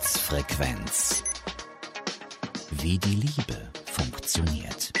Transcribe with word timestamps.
Herzfrequenz. 0.00 1.22
Wie 2.70 2.96
die 2.96 3.16
Liebe 3.16 3.68
funktioniert. 3.84 4.92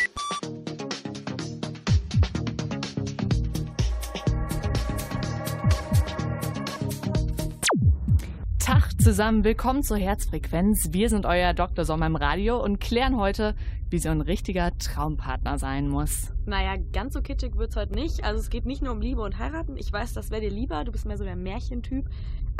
Tag 8.58 9.00
zusammen, 9.00 9.42
willkommen 9.42 9.82
zur 9.82 9.96
Herzfrequenz. 9.96 10.90
Wir 10.92 11.08
sind 11.08 11.24
euer 11.24 11.54
Dr. 11.54 11.86
Sommer 11.86 12.06
im 12.06 12.16
Radio 12.16 12.62
und 12.62 12.78
klären 12.78 13.16
heute, 13.16 13.54
wie 13.88 13.98
so 13.98 14.10
ein 14.10 14.20
richtiger 14.20 14.76
Traumpartner 14.76 15.58
sein 15.58 15.88
muss. 15.88 16.30
Naja, 16.44 16.76
ganz 16.92 17.14
so 17.14 17.22
kitschig 17.22 17.56
wird's 17.56 17.74
heute 17.74 17.94
nicht. 17.94 18.22
Also 18.22 18.38
es 18.38 18.50
geht 18.50 18.66
nicht 18.66 18.82
nur 18.82 18.92
um 18.92 19.00
Liebe 19.00 19.22
und 19.22 19.38
Heiraten. 19.38 19.78
Ich 19.78 19.90
weiß, 19.90 20.12
das 20.12 20.30
wäre 20.30 20.42
dir 20.42 20.50
lieber. 20.50 20.84
Du 20.84 20.92
bist 20.92 21.06
mehr 21.06 21.16
so 21.16 21.24
der 21.24 21.36
Märchentyp. 21.36 22.04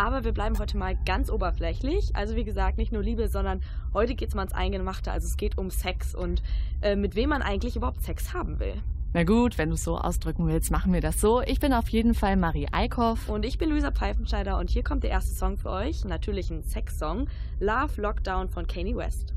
Aber 0.01 0.25
wir 0.25 0.32
bleiben 0.32 0.59
heute 0.59 0.79
mal 0.79 0.96
ganz 1.05 1.29
oberflächlich. 1.29 2.17
Also 2.17 2.35
wie 2.35 2.45
gesagt, 2.45 2.79
nicht 2.79 2.91
nur 2.91 3.03
Liebe, 3.03 3.29
sondern 3.29 3.61
heute 3.93 4.14
geht's 4.14 4.35
mal 4.35 4.45
ins 4.45 4.54
Eingemachte. 4.54 5.13
Also 5.13 5.27
es 5.27 5.36
geht 5.36 5.58
um 5.58 5.68
Sex 5.68 6.14
und 6.14 6.43
äh, 6.81 6.96
mit 6.96 7.17
wem 7.17 7.29
man 7.29 7.43
eigentlich 7.43 7.77
überhaupt 7.77 8.03
Sex 8.03 8.32
haben 8.32 8.58
will. 8.61 8.82
Na 9.13 9.25
gut, 9.25 9.58
wenn 9.58 9.68
du 9.68 9.75
es 9.75 9.85
so 9.85 9.99
ausdrücken 9.99 10.46
willst, 10.46 10.71
machen 10.71 10.94
wir 10.94 11.03
das 11.03 11.21
so. 11.21 11.43
Ich 11.43 11.61
bin 11.61 11.75
auf 11.75 11.91
jeden 11.91 12.14
Fall 12.14 12.39
Marie 12.39 12.68
Eickhoff. 12.72 13.29
Und 13.29 13.44
ich 13.44 13.58
bin 13.58 13.68
Luisa 13.68 13.91
Pfeifenscheider 13.91 14.57
und 14.57 14.71
hier 14.71 14.82
kommt 14.82 15.05
der 15.05 15.11
erste 15.11 15.35
Song 15.35 15.58
für 15.58 15.68
euch. 15.68 16.07
Natürlich 16.07 16.49
ein 16.49 16.63
Sex-Song. 16.63 17.29
Love 17.58 18.00
Lockdown 18.00 18.49
von 18.49 18.67
Kanye 18.67 18.96
West. 18.96 19.35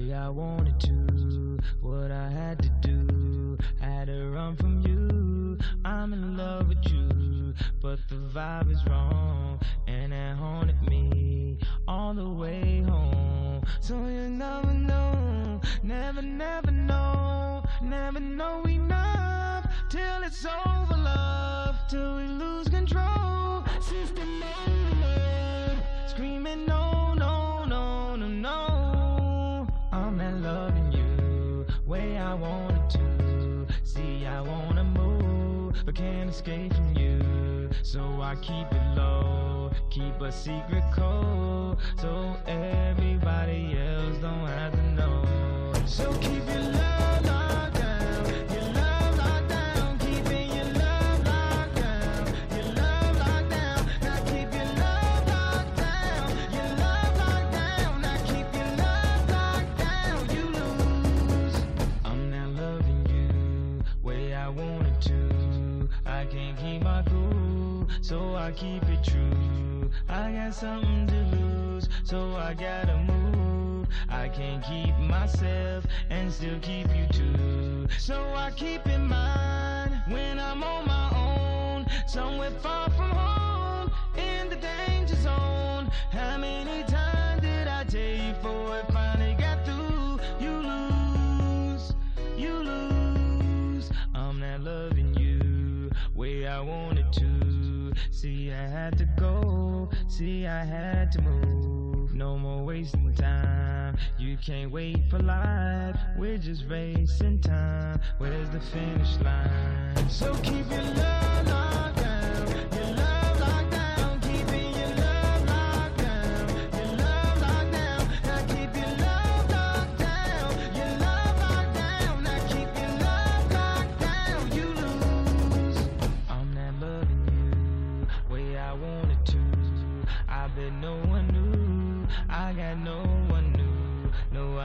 Way 0.00 0.14
I 0.14 0.28
wanted 0.28 0.78
to. 0.80 1.58
What 1.80 2.10
I 2.10 2.30
had 2.30 2.62
to 2.62 2.68
do, 2.80 3.58
had 3.80 4.06
to 4.06 4.30
run 4.30 4.56
from 4.56 4.80
you. 4.80 5.58
I'm 5.84 6.12
in 6.12 6.36
love 6.36 6.68
with 6.68 6.84
you, 6.90 7.54
but 7.80 7.98
the 8.08 8.16
vibe 8.16 8.70
is 8.70 8.84
wrong, 8.86 9.60
and 9.86 10.12
it 10.12 10.36
haunted 10.36 10.80
me 10.82 11.58
all 11.88 12.14
the 12.14 12.28
way 12.28 12.82
home. 12.82 13.62
So 13.80 13.94
you 13.94 14.28
never 14.28 14.72
know, 14.72 15.60
never, 15.82 16.22
never 16.22 16.70
know, 16.70 17.62
never 17.82 18.20
know 18.20 18.62
enough 18.64 19.66
till 19.88 20.22
it's 20.22 20.44
over, 20.44 20.96
love, 20.96 21.76
till 21.88 22.16
we 22.16 22.26
lose 22.26 22.68
control. 22.68 23.64
System 23.80 24.42
overload, 24.66 25.82
screaming 26.06 26.66
no, 26.66 26.99
way 31.90 32.16
I 32.16 32.34
wanted 32.34 32.88
to. 32.90 33.66
See, 33.82 34.24
I 34.24 34.40
wanna 34.40 34.84
move, 34.84 35.74
but 35.84 35.96
can't 35.96 36.30
escape 36.30 36.72
from 36.72 36.94
you. 36.94 37.68
So 37.82 38.00
I 38.22 38.36
keep 38.36 38.70
it 38.70 38.96
low, 38.96 39.72
keep 39.90 40.20
a 40.20 40.30
secret 40.30 40.84
code, 40.92 41.78
so 42.00 42.36
everybody 42.46 43.76
else 43.76 44.16
don't 44.18 44.46
have 44.46 44.72
to 44.72 44.82
know. 44.92 45.72
So 45.84 46.12
keep 46.18 46.46
your 46.46 46.62
love 46.74 46.99
I 68.50 68.52
keep 68.52 68.82
it 68.82 69.04
true. 69.04 69.92
I 70.08 70.32
got 70.32 70.52
something 70.52 71.06
to 71.06 71.36
lose, 71.36 71.88
so 72.02 72.34
I 72.34 72.52
gotta 72.52 72.98
move. 72.98 73.86
I 74.08 74.28
can't 74.28 74.60
keep 74.64 74.92
myself 74.98 75.86
and 76.08 76.32
still 76.32 76.58
keep 76.58 76.88
you 76.88 77.06
too. 77.12 77.86
So 78.00 78.20
I 78.34 78.50
keep 78.50 78.84
in 78.88 79.06
mind 79.06 80.02
when 80.08 80.40
I'm 80.40 80.64
on 80.64 80.84
my 80.84 81.10
own, 81.14 81.86
somewhere 82.08 82.50
far 82.60 82.90
from 82.90 83.10
home, 83.10 83.39
See, 98.20 98.52
I 98.52 98.68
had 98.68 98.98
to 98.98 99.06
go. 99.18 99.88
See, 100.08 100.46
I 100.46 100.62
had 100.62 101.10
to 101.12 101.22
move. 101.22 102.12
No 102.12 102.36
more 102.36 102.62
wasting 102.62 103.14
time. 103.14 103.96
You 104.18 104.36
can't 104.36 104.70
wait 104.70 104.98
for 105.08 105.18
life. 105.20 105.96
We're 106.18 106.36
just 106.36 106.64
racing 106.68 107.40
time. 107.40 107.98
Where's 108.18 108.50
the 108.50 108.60
finish 108.60 109.16
line? 109.24 110.10
So 110.10 110.34
keep 110.42 110.70
your 110.70 110.82
love 110.82 111.89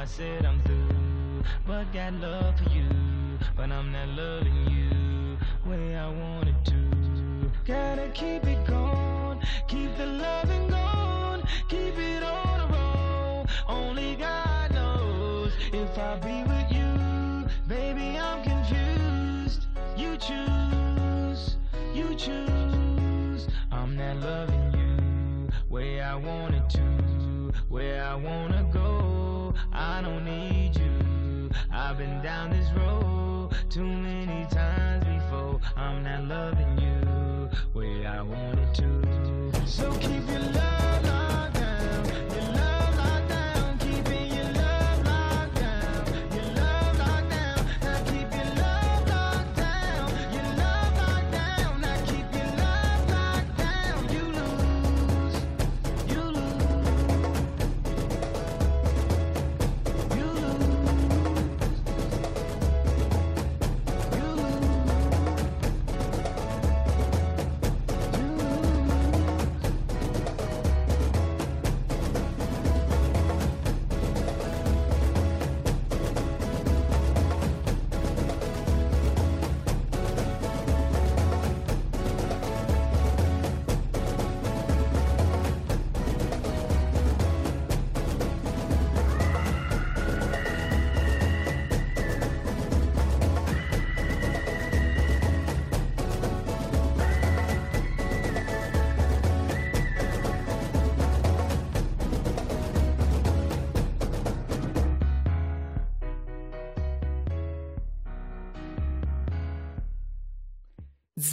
I 0.06 0.08
said 0.08 0.46
I'm 0.46 0.62
through, 0.62 1.44
but 1.66 1.92
got 1.92 2.14
love 2.14 2.60
for 2.60 2.70
you. 2.70 2.88
But 3.56 3.72
I'm 3.72 3.92
not 3.92 4.08
loving 4.10 4.70
you 4.70 5.36
way 5.68 5.96
I 5.96 6.08
wanted 6.12 6.64
to. 6.66 7.52
Gotta 7.66 8.10
keep 8.14 8.46
it 8.46 8.68
going, 8.68 9.40
keep 9.68 9.98
the 9.98 10.06
loving 10.06 10.68
going, 10.68 11.42
keep 11.70 11.98
it 11.98 12.22
on 12.22 12.60
a 12.60 12.68
roll. 12.72 13.48
Only 13.68 14.16
God 14.16 14.76
knows 14.76 15.52
if 15.74 15.98
I'll 15.98 16.20
be 16.20 16.44
with 16.44 16.72
you, 16.72 17.50
baby. 17.68 18.20
I'm 18.20 18.44
confused. 18.44 19.66
You 19.98 20.18
choose, 20.18 21.58
you 21.96 22.14
choose. 22.14 23.48
I'm 23.72 23.98
not 23.98 24.18
loving 24.18 24.72
you 24.80 25.50
way 25.68 26.00
I 26.00 26.14
wanted 26.16 26.70
to, 26.70 27.52
where 27.70 28.04
I 28.04 28.14
wanna 28.14 28.70
go. 28.72 29.15
I 29.72 30.02
don't 30.02 30.26
need 30.26 30.76
you. 30.76 31.50
I've 31.72 31.98
been 31.98 32.22
down 32.22 32.52
this 32.52 32.70
road 32.78 33.52
too 33.70 33.86
many 33.86 34.48
times 34.50 35.04
before. 35.06 35.60
I'm 35.76 36.04
not 36.04 36.24
loving 36.24 36.78
you 36.80 37.50
way 37.74 38.06
I 38.06 38.22
wanted 38.22 38.55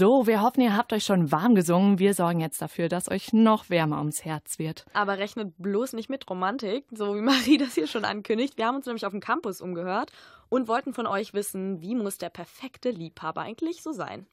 So, 0.03 0.27
wir 0.27 0.43
hoffen, 0.43 0.63
ihr 0.63 0.77
habt 0.77 0.93
euch 0.93 1.05
schon 1.05 1.31
warm 1.31 1.55
gesungen. 1.55 2.01
Wir 2.01 2.13
sorgen 2.13 2.41
jetzt 2.41 2.61
dafür, 2.61 2.89
dass 2.89 3.09
euch 3.09 3.33
noch 3.33 3.71
wärmer 3.71 3.99
ums 3.99 4.25
Herz 4.25 4.59
wird. 4.59 4.85
Aber 4.95 5.19
rechnet 5.19 5.55
bloß 5.59 5.93
nicht 5.93 6.11
mit 6.11 6.29
Romantik, 6.29 6.87
so 6.91 7.15
wie 7.15 7.21
Marie 7.21 7.57
das 7.57 7.75
hier 7.75 7.87
schon 7.87 8.05
ankündigt. 8.05 8.59
Wir 8.59 8.67
haben 8.67 8.75
uns 8.75 8.87
nämlich 8.87 9.07
auf 9.07 9.13
dem 9.13 9.21
Campus 9.21 9.61
umgehört 9.61 10.11
und 10.49 10.67
wollten 10.67 10.93
von 10.93 11.07
euch 11.07 11.35
wissen, 11.35 11.83
wie 11.83 11.95
muss 11.95 12.19
der 12.19 12.31
perfekte 12.31 12.91
Liebhaber 12.91 13.43
eigentlich 13.43 13.81
so 13.81 13.93
sein? 13.93 14.27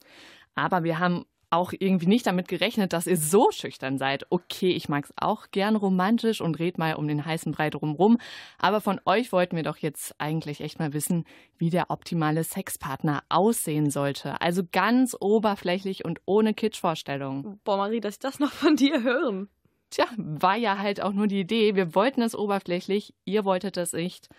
Aber 0.55 0.83
wir 0.83 0.97
haben 0.97 1.27
auch 1.51 1.73
irgendwie 1.77 2.07
nicht 2.07 2.27
damit 2.27 2.47
gerechnet, 2.47 2.93
dass 2.93 3.07
ihr 3.07 3.17
so 3.17 3.51
schüchtern 3.51 3.97
seid. 3.97 4.25
Okay, 4.29 4.71
ich 4.71 4.89
mag 4.89 5.05
es 5.05 5.13
auch 5.17 5.51
gern 5.51 5.75
romantisch 5.75 6.41
und 6.41 6.59
red 6.59 6.77
mal 6.77 6.95
um 6.95 7.07
den 7.07 7.25
heißen 7.25 7.51
Brei 7.51 7.69
drumrum. 7.69 8.17
Aber 8.57 8.81
von 8.81 8.99
euch 9.05 9.31
wollten 9.31 9.55
wir 9.55 9.63
doch 9.63 9.77
jetzt 9.77 10.15
eigentlich 10.19 10.61
echt 10.61 10.79
mal 10.79 10.93
wissen, 10.93 11.25
wie 11.57 11.69
der 11.69 11.89
optimale 11.89 12.43
Sexpartner 12.43 13.23
aussehen 13.29 13.89
sollte. 13.89 14.41
Also 14.41 14.63
ganz 14.71 15.15
oberflächlich 15.19 16.05
und 16.05 16.21
ohne 16.25 16.53
Kitschvorstellungen. 16.53 17.59
Boah, 17.63 17.77
Marie, 17.77 17.99
dass 17.99 18.15
ich 18.15 18.19
das 18.19 18.39
noch 18.39 18.51
von 18.51 18.75
dir 18.75 19.03
hören. 19.03 19.49
Tja, 19.89 20.05
war 20.17 20.55
ja 20.55 20.77
halt 20.77 21.01
auch 21.01 21.13
nur 21.13 21.27
die 21.27 21.39
Idee. 21.39 21.75
Wir 21.75 21.95
wollten 21.95 22.21
es 22.21 22.37
oberflächlich, 22.37 23.15
ihr 23.25 23.43
wolltet 23.43 23.75
es 23.77 23.93
nicht. 23.93 24.29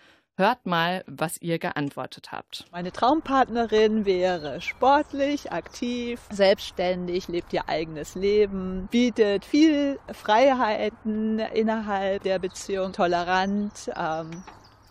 Hört 0.41 0.65
mal, 0.65 1.03
was 1.05 1.39
ihr 1.39 1.59
geantwortet 1.59 2.31
habt. 2.31 2.65
Meine 2.71 2.91
Traumpartnerin 2.91 4.05
wäre 4.05 4.59
sportlich, 4.59 5.51
aktiv, 5.51 6.19
selbstständig, 6.31 7.27
lebt 7.27 7.53
ihr 7.53 7.69
eigenes 7.69 8.15
Leben, 8.15 8.87
bietet 8.89 9.45
viel 9.45 9.99
Freiheiten 10.11 11.37
innerhalb 11.37 12.23
der 12.23 12.39
Beziehung, 12.39 12.91
tolerant, 12.91 13.91
ähm, 13.95 14.31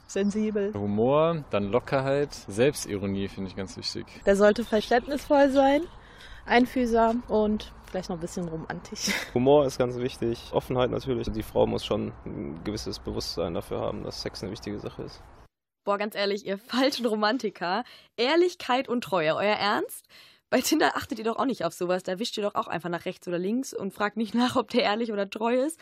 sensibel. 0.06 0.73
Humor, 0.73 1.43
dann 1.50 1.64
Lockerheit, 1.64 2.32
Selbstironie 2.32 3.26
finde 3.26 3.50
ich 3.50 3.56
ganz 3.56 3.76
wichtig. 3.76 4.06
Der 4.25 4.37
sollte 4.37 4.62
verständnisvoll 4.62 5.50
sein, 5.50 5.82
einfühlsam 6.47 7.25
und 7.26 7.73
vielleicht 7.87 8.08
noch 8.08 8.19
ein 8.19 8.20
bisschen 8.20 8.47
romantisch. 8.47 9.11
Humor 9.35 9.67
ist 9.67 9.79
ganz 9.79 9.97
wichtig, 9.97 10.50
Offenheit 10.52 10.93
natürlich. 10.93 11.29
Die 11.32 11.43
Frau 11.43 11.67
muss 11.67 11.85
schon 11.85 12.12
ein 12.25 12.62
gewisses 12.62 13.00
Bewusstsein 13.00 13.55
dafür 13.55 13.81
haben, 13.81 14.05
dass 14.05 14.23
Sex 14.23 14.44
eine 14.44 14.52
wichtige 14.52 14.79
Sache 14.79 15.02
ist. 15.02 15.20
Boah, 15.84 15.96
ganz 15.96 16.14
ehrlich, 16.14 16.44
ihr 16.46 16.58
falschen 16.58 17.06
Romantiker. 17.06 17.84
Ehrlichkeit 18.16 18.88
und 18.88 19.02
Treue, 19.02 19.34
euer 19.34 19.56
Ernst? 19.56 20.06
Bei 20.50 20.60
Tinder 20.60 20.96
achtet 20.96 21.18
ihr 21.18 21.24
doch 21.24 21.38
auch 21.38 21.46
nicht 21.46 21.64
auf 21.64 21.72
sowas. 21.72 22.02
Da 22.02 22.18
wischt 22.18 22.36
ihr 22.36 22.42
doch 22.42 22.54
auch 22.54 22.68
einfach 22.68 22.90
nach 22.90 23.06
rechts 23.06 23.26
oder 23.28 23.38
links 23.38 23.72
und 23.72 23.94
fragt 23.94 24.16
nicht 24.16 24.34
nach, 24.36 24.56
ob 24.56 24.68
der 24.68 24.82
ehrlich 24.82 25.12
oder 25.12 25.30
treu 25.30 25.56
ist. 25.56 25.80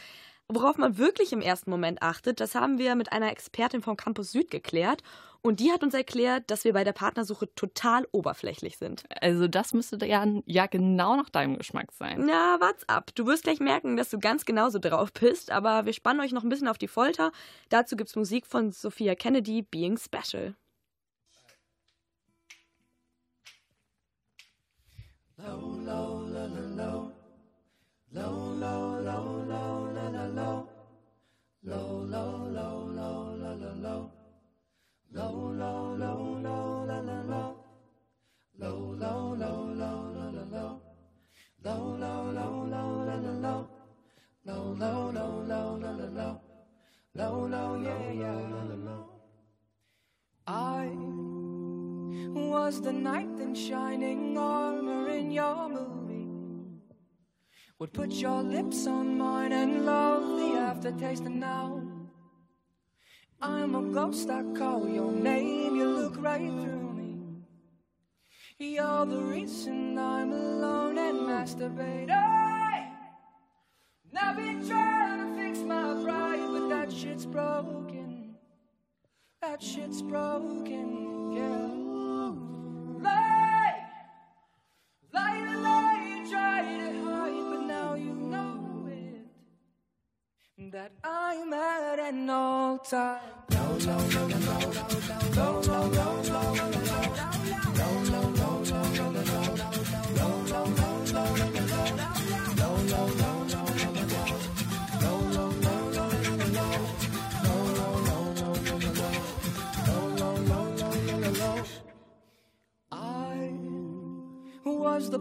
Worauf 0.50 0.78
man 0.78 0.98
wirklich 0.98 1.32
im 1.32 1.42
ersten 1.42 1.70
Moment 1.70 2.00
achtet, 2.00 2.40
das 2.40 2.54
haben 2.54 2.78
wir 2.78 2.94
mit 2.94 3.12
einer 3.12 3.30
Expertin 3.30 3.82
vom 3.82 3.96
Campus 3.96 4.30
Süd 4.30 4.50
geklärt. 4.50 5.02
Und 5.40 5.60
die 5.60 5.70
hat 5.70 5.82
uns 5.82 5.94
erklärt, 5.94 6.50
dass 6.50 6.64
wir 6.64 6.72
bei 6.72 6.84
der 6.84 6.92
Partnersuche 6.92 7.52
total 7.54 8.06
oberflächlich 8.12 8.76
sind. 8.76 9.04
Also 9.20 9.46
das 9.48 9.72
müsste 9.72 10.04
ja, 10.04 10.26
ja 10.46 10.66
genau 10.66 11.16
nach 11.16 11.30
deinem 11.30 11.56
Geschmack 11.58 11.92
sein. 11.92 12.24
Na, 12.26 12.60
what's 12.60 12.88
ab. 12.88 13.10
Du 13.14 13.26
wirst 13.26 13.44
gleich 13.44 13.60
merken, 13.60 13.96
dass 13.96 14.10
du 14.10 14.18
ganz 14.18 14.44
genauso 14.44 14.78
drauf 14.78 15.12
bist. 15.12 15.50
Aber 15.50 15.86
wir 15.86 15.92
spannen 15.92 16.20
euch 16.20 16.32
noch 16.32 16.42
ein 16.42 16.48
bisschen 16.48 16.68
auf 16.68 16.78
die 16.78 16.88
Folter. 16.88 17.30
Dazu 17.68 17.96
gibt's 17.96 18.16
Musik 18.16 18.46
von 18.46 18.72
Sophia 18.72 19.14
Kennedy, 19.14 19.62
Being 19.62 19.96
Special. 19.96 20.54
Low, 25.36 25.78
low, 25.84 26.26
low, 26.26 26.48
low, 26.76 27.12
low, 28.10 28.52
low, 28.54 28.54
low, 28.54 29.00
low. 29.02 29.38
low, 29.48 29.92
low, 29.92 30.28
low, 30.34 30.68
low, 31.62 32.04
low, 32.04 32.48
low, 32.50 32.77
low, 35.18 35.50
low, 35.62 35.96
low, 35.96 36.38
low, 36.44 36.84
la 36.86 36.98
la 37.00 37.18
low, 37.32 37.56
low, 38.56 38.78
low, 39.02 39.34
low, 39.34 39.58
low, 39.80 39.98
la 40.16 40.26
la 40.36 40.44
low, 40.54 40.80
low, 41.64 41.84
low, 41.98 42.22
low, 42.38 42.54
low, 42.72 43.04
la 43.08 43.16
la 43.24 43.32
low, 43.44 43.68
low, 44.46 44.64
low, 44.78 45.10
low, 45.10 45.42
low, 45.50 45.76
la 45.82 45.90
la 45.90 46.08
low, 46.18 46.40
low, 47.14 47.46
low, 47.46 47.70
yeah, 47.82 48.10
yeah, 48.12 48.40
la 48.52 48.62
la 48.70 48.76
low. 48.86 49.02
I 50.46 50.86
was 52.52 52.80
the 52.80 52.92
knight 52.92 53.40
in 53.40 53.54
shining 53.56 54.38
armor 54.38 55.08
in 55.08 55.32
your 55.32 55.68
movie 55.68 56.28
would 57.80 57.92
put 57.92 58.12
your 58.12 58.42
lips 58.42 58.86
on 58.86 59.18
mine 59.18 59.52
and 59.52 59.84
love 59.84 60.38
the 60.38 60.58
aftertaste. 60.58 61.24
And 61.24 61.40
now 61.40 61.87
I'm 63.40 63.74
a 63.74 63.82
ghost, 63.92 64.28
I 64.30 64.42
call 64.56 64.88
your 64.88 65.12
name, 65.12 65.76
you 65.76 65.88
look 65.88 66.20
right 66.20 66.50
through 66.50 66.92
me. 66.92 67.16
You're 68.58 69.06
the 69.06 69.22
reason 69.22 69.96
I'm 69.96 70.32
alone 70.32 70.98
and 70.98 71.18
masturbate. 71.20 72.10
I've 74.20 74.36
been 74.36 74.66
trying 74.68 75.36
to 75.36 75.42
fix 75.42 75.60
my 75.60 76.02
pride, 76.02 76.48
but 76.50 76.68
that 76.68 76.92
shit's 76.92 77.24
broken. 77.24 78.34
That 79.40 79.62
shit's 79.62 80.02
broken, 80.02 81.32
yeah. 81.32 81.77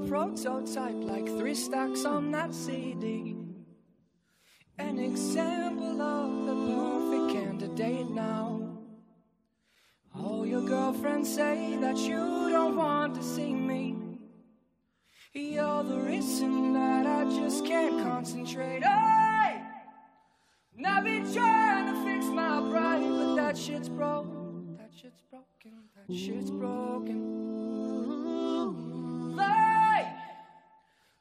Prototype, 0.08 0.96
like 1.04 1.26
three 1.26 1.56
stacks 1.56 2.06
on 2.06 2.32
that 2.32 2.54
CD. 2.54 3.36
An 4.78 5.00
example 5.00 6.02
of 6.02 6.46
the 6.46 6.56
perfect 6.76 7.34
candidate 7.34 8.10
now. 8.10 8.78
All 10.16 10.46
your 10.46 10.62
girlfriends 10.62 11.34
say 11.34 11.78
that 11.82 11.98
you 11.98 12.18
don't 12.18 12.76
want 12.76 13.16
to 13.16 13.24
see 13.24 13.54
me. 13.54 13.96
You're 15.34 15.84
the 15.84 16.00
reason 16.00 16.74
that 16.74 17.06
I 17.06 17.26
just 17.26 17.66
can't 17.66 18.02
concentrate. 18.04 18.84
Hey! 18.84 19.62
And 20.76 20.88
I've 20.88 21.04
been 21.04 21.32
trying 21.34 21.94
to 21.94 22.04
fix 22.04 22.26
my 22.28 22.68
pride, 22.72 23.02
but 23.02 23.36
that 23.36 23.58
shit's 23.58 23.90
broke. 23.90 24.28
That 24.78 24.92
shit's 24.96 25.22
broken. 25.30 25.74
That 26.08 26.16
shit's 26.16 26.50
broken. 26.50 27.38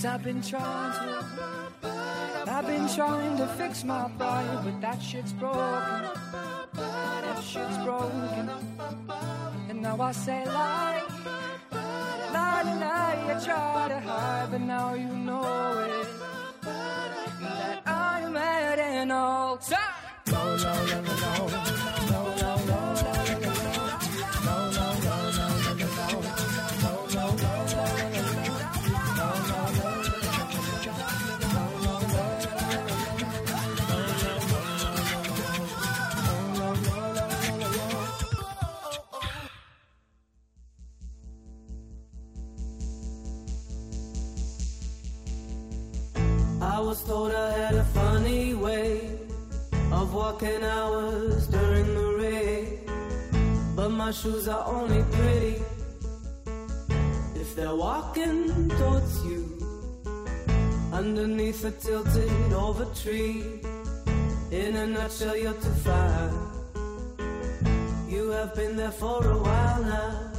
Cause 0.00 0.06
I've 0.06 0.22
been 0.22 0.40
trying 0.40 0.92
to, 0.94 1.90
I've 2.50 2.66
been 2.66 2.88
trying 2.88 3.36
to 3.36 3.46
fix 3.48 3.84
my 3.84 4.10
pride, 4.16 4.60
but 4.64 4.80
that 4.80 5.02
shit's 5.02 5.34
broken. 5.34 6.08
That 6.72 7.44
shit's 7.44 7.76
broken. 7.84 8.48
And 9.68 9.82
now 9.82 10.00
I 10.00 10.12
say 10.12 10.46
lie, 10.46 11.02
lie, 12.32 12.62
lie, 12.80 13.36
I 13.36 13.44
try 13.44 13.88
to 13.88 14.00
hide, 14.00 14.48
but 14.50 14.62
now 14.62 14.94
you 14.94 15.09
walking 50.40 50.64
hours 50.64 51.46
during 51.48 51.86
the 51.94 52.14
rain. 52.18 52.78
But 53.76 53.90
my 53.90 54.10
shoes 54.10 54.48
are 54.48 54.66
only 54.66 55.02
pretty 55.12 55.62
if 57.34 57.54
they're 57.54 57.74
walking 57.74 58.68
towards 58.70 59.24
you. 59.24 59.44
Underneath 60.92 61.64
a 61.64 61.70
tilted 61.70 62.52
over 62.52 62.86
tree. 62.94 63.60
In 64.50 64.76
a 64.76 64.86
nutshell, 64.86 65.36
you're 65.36 65.52
too 65.52 65.76
far. 65.84 66.30
You 68.08 68.30
have 68.30 68.54
been 68.54 68.76
there 68.76 68.90
for 68.90 69.26
a 69.26 69.36
while 69.36 69.82
now. 69.82 70.32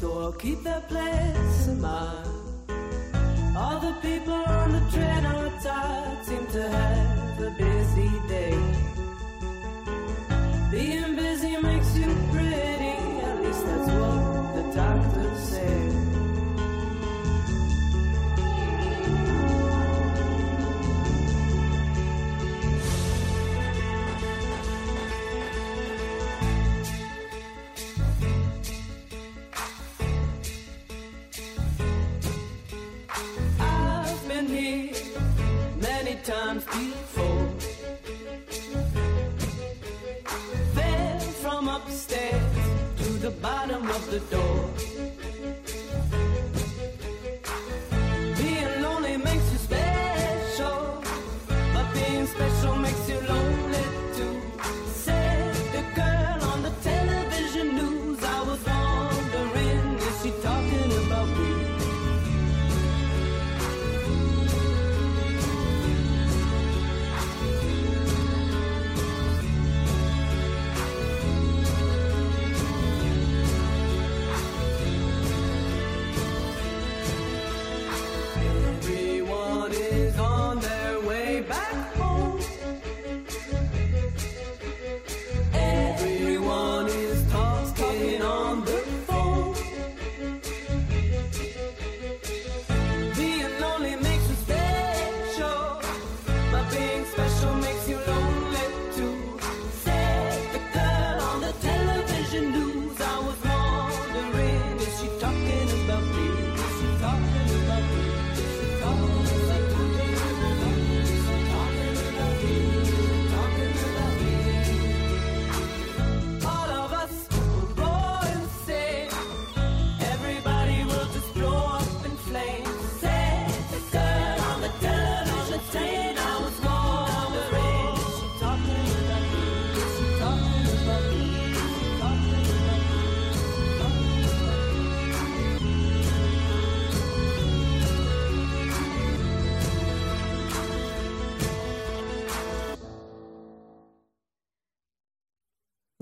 So 0.00 0.18
I'll 0.18 0.32
keep 0.32 0.62
that 0.62 0.88
place 0.88 1.68
in 1.68 1.80
mind. 1.80 2.28
All 3.56 3.78
the 3.80 3.94
people 4.00 4.32
on 4.32 4.72
the 4.72 4.80
train 4.90 5.26
outside 5.26 6.24
seem 6.24 6.46
to 6.46 6.68
have 6.68 7.21
busy 7.94 8.20
day. 8.28 8.58
Being 10.70 11.16
busy 11.16 11.56
makes 11.58 11.96
you 11.96 12.16
pretty, 12.32 12.94
at 13.20 13.42
least 13.42 13.66
that's 13.66 13.90
what 13.90 14.54
the 14.54 14.72
doctors 14.74 15.38
say. 15.38 16.11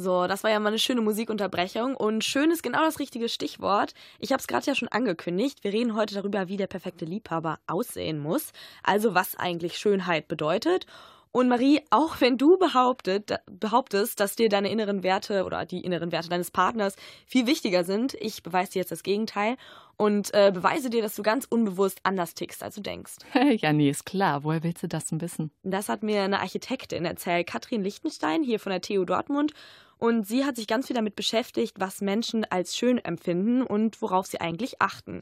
So, 0.01 0.27
das 0.27 0.45
war 0.45 0.51
ja 0.51 0.59
mal 0.59 0.69
eine 0.69 0.79
schöne 0.79 1.03
Musikunterbrechung 1.03 1.95
und 1.95 2.25
schön 2.25 2.51
ist 2.51 2.63
genau 2.63 2.83
das 2.83 2.99
richtige 2.99 3.29
Stichwort. 3.29 3.93
Ich 4.19 4.33
habe 4.33 4.41
es 4.41 4.47
gerade 4.47 4.65
ja 4.65 4.75
schon 4.75 4.89
angekündigt. 4.89 5.63
Wir 5.63 5.75
reden 5.75 5.95
heute 5.95 6.15
darüber, 6.15 6.49
wie 6.49 6.57
der 6.57 6.69
perfekte 6.69 7.05
Liebhaber 7.05 7.59
aussehen 7.67 8.19
muss, 8.19 8.53
also 8.83 9.15
was 9.15 9.37
eigentlich 9.37 9.77
Schönheit 9.77 10.27
bedeutet. 10.27 10.87
Und 11.33 11.49
Marie, 11.49 11.83
auch 11.91 12.21
wenn 12.23 12.39
du 12.39 12.57
behauptet, 12.57 13.35
behauptest, 13.47 14.19
dass 14.19 14.37
dir 14.37 14.49
deine 14.49 14.71
inneren 14.71 15.03
Werte 15.03 15.45
oder 15.45 15.67
die 15.67 15.83
inneren 15.83 16.13
Werte 16.13 16.31
deines 16.31 16.51
Partners 16.51 16.97
viel 17.27 17.47
wichtiger 17.47 17.85
sind, 17.85 18.15
ich 18.15 18.43
beweise 18.43 18.73
dir 18.73 18.79
jetzt 18.81 18.91
das 18.91 19.03
Gegenteil 19.03 19.57
und 19.99 20.33
äh, 20.33 20.51
beweise 20.53 20.89
dir, 20.89 21.03
dass 21.03 21.15
du 21.15 21.23
ganz 21.23 21.45
unbewusst 21.45 22.01
anders 22.05 22.35
tickst, 22.35 22.63
als 22.63 22.75
du 22.75 22.81
denkst. 22.81 23.17
ja, 23.59 23.73
nee, 23.75 23.91
ist 23.91 24.07
klar. 24.07 24.45
Woher 24.45 24.65
willst 24.65 24.83
du 24.83 24.89
das 24.89 25.07
denn 25.07 25.21
wissen? 25.21 25.51
Das 25.63 25.91
hat 25.91 26.03
mir 26.03 26.23
eine 26.23 26.41
Architektin 26.41 27.05
erzählt, 27.05 27.47
Katrin 27.47 27.85
Lichtenstein, 27.85 28.43
hier 28.43 28.59
von 28.59 28.71
der 28.71 28.81
TU 28.81 29.05
Dortmund. 29.05 29.53
Und 30.01 30.27
sie 30.27 30.47
hat 30.47 30.57
sich 30.57 30.67
ganz 30.67 30.87
viel 30.87 30.97
damit 30.97 31.15
beschäftigt, 31.15 31.77
was 31.79 32.01
Menschen 32.01 32.47
als 32.47 32.75
schön 32.75 32.97
empfinden 32.97 33.63
und 33.63 34.01
worauf 34.01 34.27
sie 34.27 34.41
eigentlich 34.41 34.81
achten. 34.81 35.21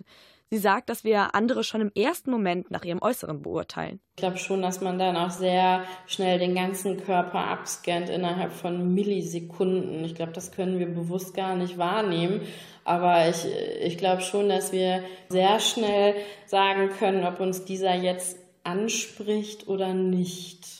Sie 0.50 0.58
sagt, 0.58 0.88
dass 0.88 1.02
wir 1.02 1.34
andere 1.34 1.64
schon 1.64 1.80
im 1.80 1.90
ersten 1.96 2.30
Moment 2.30 2.70
nach 2.70 2.84
ihrem 2.84 3.02
Äußeren 3.02 3.42
beurteilen. 3.42 4.00
Ich 4.14 4.20
glaube 4.20 4.38
schon, 4.38 4.62
dass 4.62 4.80
man 4.80 4.96
dann 4.98 5.16
auch 5.16 5.30
sehr 5.30 5.82
schnell 6.06 6.38
den 6.38 6.54
ganzen 6.54 6.96
Körper 6.96 7.40
abscannt 7.48 8.08
innerhalb 8.08 8.52
von 8.52 8.94
Millisekunden. 8.94 10.04
Ich 10.04 10.14
glaube, 10.14 10.32
das 10.32 10.52
können 10.52 10.78
wir 10.78 10.86
bewusst 10.86 11.34
gar 11.34 11.56
nicht 11.56 11.76
wahrnehmen. 11.76 12.42
Aber 12.84 13.28
ich, 13.28 13.44
ich 13.82 13.98
glaube 13.98 14.22
schon, 14.22 14.48
dass 14.48 14.70
wir 14.70 15.02
sehr 15.28 15.58
schnell 15.58 16.14
sagen 16.46 16.88
können, 16.98 17.24
ob 17.24 17.40
uns 17.40 17.64
dieser 17.64 17.94
jetzt 17.94 18.38
anspricht 18.62 19.66
oder 19.66 19.92
nicht. 19.92 20.77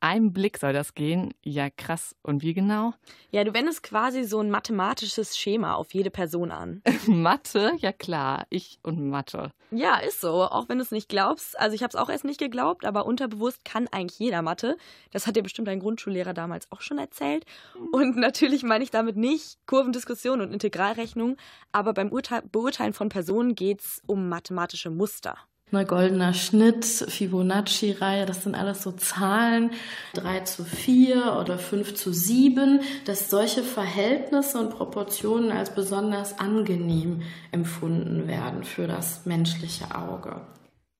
Einem 0.00 0.32
Blick 0.32 0.58
soll 0.58 0.72
das 0.72 0.94
gehen. 0.94 1.34
Ja, 1.42 1.70
krass. 1.70 2.14
Und 2.22 2.42
wie 2.42 2.54
genau? 2.54 2.94
Ja, 3.30 3.42
du 3.42 3.52
wendest 3.52 3.82
quasi 3.82 4.22
so 4.22 4.38
ein 4.38 4.48
mathematisches 4.48 5.36
Schema 5.36 5.74
auf 5.74 5.92
jede 5.92 6.10
Person 6.10 6.52
an. 6.52 6.82
Mathe? 7.06 7.72
Ja 7.78 7.92
klar, 7.92 8.46
ich 8.48 8.78
und 8.84 9.08
Mathe. 9.08 9.50
Ja, 9.72 9.98
ist 9.98 10.20
so. 10.20 10.44
Auch 10.44 10.68
wenn 10.68 10.78
du 10.78 10.84
es 10.84 10.92
nicht 10.92 11.08
glaubst. 11.08 11.58
Also 11.58 11.74
ich 11.74 11.82
habe 11.82 11.90
es 11.90 11.96
auch 11.96 12.08
erst 12.08 12.24
nicht 12.24 12.38
geglaubt, 12.38 12.84
aber 12.84 13.06
unterbewusst 13.06 13.64
kann 13.64 13.88
eigentlich 13.88 14.20
jeder 14.20 14.40
Mathe. 14.40 14.76
Das 15.10 15.26
hat 15.26 15.34
dir 15.34 15.42
bestimmt 15.42 15.66
dein 15.66 15.80
Grundschullehrer 15.80 16.32
damals 16.32 16.70
auch 16.70 16.80
schon 16.80 16.98
erzählt. 16.98 17.44
Und 17.90 18.16
natürlich 18.16 18.62
meine 18.62 18.84
ich 18.84 18.92
damit 18.92 19.16
nicht 19.16 19.58
Kurvendiskussion 19.66 20.40
und 20.40 20.52
Integralrechnung, 20.52 21.36
aber 21.72 21.92
beim 21.92 22.12
Urteil 22.12 22.42
Beurteilen 22.42 22.92
von 22.92 23.08
Personen 23.08 23.56
geht 23.56 23.80
es 23.80 24.00
um 24.06 24.28
mathematische 24.28 24.90
Muster. 24.90 25.36
Ne, 25.70 25.84
goldener 25.84 26.32
Schnitt, 26.32 26.86
Fibonacci-Reihe, 26.86 28.24
das 28.24 28.42
sind 28.42 28.54
alles 28.54 28.82
so 28.82 28.92
Zahlen, 28.92 29.70
3 30.14 30.40
zu 30.40 30.64
4 30.64 31.36
oder 31.38 31.58
5 31.58 31.94
zu 31.94 32.10
7, 32.10 32.80
dass 33.04 33.28
solche 33.28 33.62
Verhältnisse 33.62 34.58
und 34.58 34.70
Proportionen 34.70 35.52
als 35.52 35.74
besonders 35.74 36.38
angenehm 36.38 37.20
empfunden 37.52 38.26
werden 38.26 38.64
für 38.64 38.86
das 38.86 39.26
menschliche 39.26 39.94
Auge. 39.94 40.40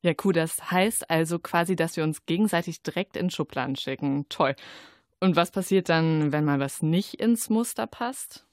Ja, 0.02 0.12
cool. 0.24 0.34
Das 0.34 0.70
heißt 0.70 1.08
also 1.08 1.38
quasi, 1.38 1.74
dass 1.74 1.96
wir 1.96 2.04
uns 2.04 2.26
gegenseitig 2.26 2.82
direkt 2.82 3.16
in 3.16 3.30
Schubladen 3.30 3.74
schicken. 3.74 4.26
Toll. 4.28 4.54
Und 5.18 5.34
was 5.34 5.50
passiert 5.50 5.88
dann, 5.88 6.30
wenn 6.30 6.44
mal 6.44 6.60
was 6.60 6.82
nicht 6.82 7.14
ins 7.14 7.48
Muster 7.48 7.86
passt? 7.86 8.44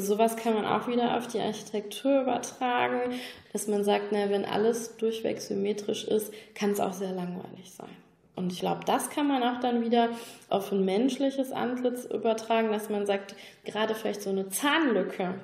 Sowas 0.00 0.36
kann 0.36 0.54
man 0.54 0.64
auch 0.64 0.88
wieder 0.88 1.16
auf 1.16 1.26
die 1.26 1.40
Architektur 1.40 2.22
übertragen, 2.22 3.18
dass 3.52 3.68
man 3.68 3.84
sagt, 3.84 4.12
na, 4.12 4.30
wenn 4.30 4.44
alles 4.44 4.96
durchweg 4.96 5.40
symmetrisch 5.40 6.04
ist, 6.04 6.32
kann 6.54 6.70
es 6.70 6.80
auch 6.80 6.92
sehr 6.92 7.12
langweilig 7.12 7.72
sein. 7.72 7.90
Und 8.36 8.52
ich 8.52 8.60
glaube, 8.60 8.82
das 8.86 9.10
kann 9.10 9.26
man 9.26 9.42
auch 9.42 9.60
dann 9.60 9.84
wieder 9.84 10.10
auf 10.48 10.70
ein 10.70 10.84
menschliches 10.84 11.50
Antlitz 11.50 12.04
übertragen, 12.04 12.70
dass 12.70 12.88
man 12.88 13.04
sagt, 13.04 13.34
gerade 13.64 13.96
vielleicht 13.96 14.22
so 14.22 14.30
eine 14.30 14.48
Zahnlücke 14.48 15.34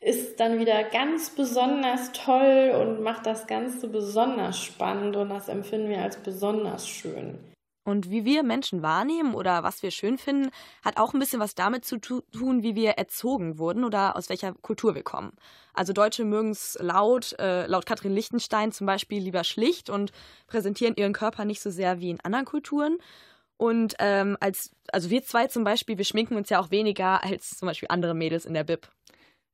ist 0.00 0.40
dann 0.40 0.58
wieder 0.58 0.84
ganz 0.84 1.30
besonders 1.30 2.12
toll 2.12 2.72
und 2.80 3.02
macht 3.02 3.26
das 3.26 3.46
Ganze 3.46 3.88
besonders 3.88 4.58
spannend 4.62 5.16
und 5.16 5.28
das 5.28 5.48
empfinden 5.48 5.90
wir 5.90 6.02
als 6.02 6.16
besonders 6.16 6.88
schön. 6.88 7.38
Und 7.90 8.10
wie 8.10 8.24
wir 8.24 8.42
Menschen 8.42 8.82
wahrnehmen 8.82 9.34
oder 9.34 9.62
was 9.62 9.82
wir 9.82 9.90
schön 9.90 10.16
finden, 10.16 10.50
hat 10.84 10.96
auch 10.96 11.12
ein 11.12 11.20
bisschen 11.20 11.40
was 11.40 11.54
damit 11.54 11.84
zu 11.84 11.98
tun, 11.98 12.62
wie 12.62 12.74
wir 12.74 12.92
erzogen 12.92 13.58
wurden 13.58 13.84
oder 13.84 14.16
aus 14.16 14.28
welcher 14.28 14.54
Kultur 14.54 14.94
wir 14.94 15.02
kommen. 15.02 15.32
Also 15.74 15.92
Deutsche 15.92 16.24
mögen 16.24 16.50
es 16.50 16.78
laut, 16.80 17.34
äh, 17.38 17.66
laut 17.66 17.86
Katrin 17.86 18.14
Lichtenstein 18.14 18.72
zum 18.72 18.86
Beispiel 18.86 19.22
lieber 19.22 19.44
schlicht 19.44 19.90
und 19.90 20.12
präsentieren 20.46 20.94
ihren 20.96 21.12
Körper 21.12 21.44
nicht 21.44 21.60
so 21.60 21.70
sehr 21.70 22.00
wie 22.00 22.10
in 22.10 22.20
anderen 22.20 22.44
Kulturen. 22.44 22.98
Und 23.56 23.94
ähm, 23.98 24.36
als, 24.40 24.70
also 24.90 25.10
wir 25.10 25.22
zwei 25.22 25.48
zum 25.48 25.64
Beispiel, 25.64 25.98
wir 25.98 26.04
schminken 26.04 26.36
uns 26.36 26.48
ja 26.48 26.60
auch 26.60 26.70
weniger 26.70 27.22
als 27.22 27.58
zum 27.58 27.66
Beispiel 27.66 27.88
andere 27.90 28.14
Mädels 28.14 28.46
in 28.46 28.54
der 28.54 28.64
Bib. 28.64 28.88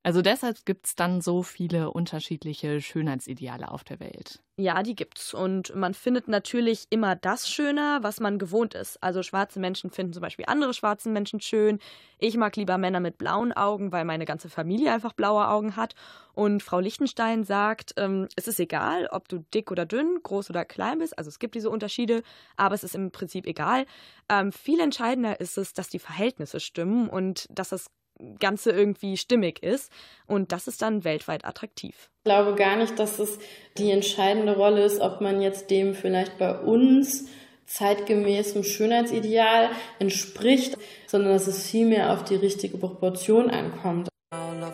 Also 0.06 0.22
deshalb 0.22 0.64
gibt 0.64 0.86
es 0.86 0.94
dann 0.94 1.20
so 1.20 1.42
viele 1.42 1.90
unterschiedliche 1.90 2.80
Schönheitsideale 2.80 3.68
auf 3.68 3.82
der 3.82 3.98
Welt. 3.98 4.40
Ja, 4.56 4.84
die 4.84 4.94
gibt's. 4.94 5.34
Und 5.34 5.74
man 5.74 5.94
findet 5.94 6.28
natürlich 6.28 6.84
immer 6.90 7.16
das 7.16 7.50
schöner, 7.50 8.04
was 8.04 8.20
man 8.20 8.38
gewohnt 8.38 8.74
ist. 8.74 9.02
Also 9.02 9.24
schwarze 9.24 9.58
Menschen 9.58 9.90
finden 9.90 10.12
zum 10.12 10.22
Beispiel 10.22 10.44
andere 10.46 10.74
schwarze 10.74 11.08
Menschen 11.08 11.40
schön. 11.40 11.80
Ich 12.20 12.36
mag 12.36 12.54
lieber 12.54 12.78
Männer 12.78 13.00
mit 13.00 13.18
blauen 13.18 13.52
Augen, 13.52 13.90
weil 13.90 14.04
meine 14.04 14.26
ganze 14.26 14.48
Familie 14.48 14.92
einfach 14.92 15.12
blaue 15.12 15.48
Augen 15.48 15.74
hat. 15.74 15.96
Und 16.34 16.62
Frau 16.62 16.78
Lichtenstein 16.78 17.42
sagt, 17.42 17.94
ähm, 17.96 18.28
es 18.36 18.46
ist 18.46 18.60
egal, 18.60 19.08
ob 19.10 19.26
du 19.26 19.44
dick 19.52 19.72
oder 19.72 19.86
dünn, 19.86 20.20
groß 20.22 20.50
oder 20.50 20.64
klein 20.64 21.00
bist. 21.00 21.18
Also 21.18 21.30
es 21.30 21.40
gibt 21.40 21.56
diese 21.56 21.68
Unterschiede, 21.68 22.22
aber 22.56 22.76
es 22.76 22.84
ist 22.84 22.94
im 22.94 23.10
Prinzip 23.10 23.44
egal. 23.44 23.86
Ähm, 24.28 24.52
viel 24.52 24.78
entscheidender 24.78 25.40
ist 25.40 25.58
es, 25.58 25.72
dass 25.72 25.88
die 25.88 25.98
Verhältnisse 25.98 26.60
stimmen 26.60 27.08
und 27.08 27.48
dass 27.50 27.70
das 27.70 27.90
Ganze 28.38 28.70
irgendwie 28.70 29.16
stimmig 29.16 29.62
ist. 29.62 29.92
Und 30.26 30.52
das 30.52 30.68
ist 30.68 30.82
dann 30.82 31.04
weltweit 31.04 31.44
attraktiv. 31.44 32.10
Ich 32.20 32.24
glaube 32.24 32.54
gar 32.56 32.76
nicht, 32.76 32.98
dass 32.98 33.18
es 33.18 33.38
die 33.78 33.90
entscheidende 33.90 34.56
Rolle 34.56 34.84
ist, 34.84 35.00
ob 35.00 35.20
man 35.20 35.40
jetzt 35.40 35.70
dem 35.70 35.94
vielleicht 35.94 36.38
bei 36.38 36.58
uns 36.58 37.28
zeitgemäßem 37.66 38.62
Schönheitsideal 38.62 39.70
entspricht, 39.98 40.78
sondern 41.06 41.32
dass 41.32 41.46
es 41.46 41.68
vielmehr 41.68 42.12
auf 42.12 42.24
die 42.24 42.36
richtige 42.36 42.78
Proportion 42.78 43.50
ankommt. 43.50 44.08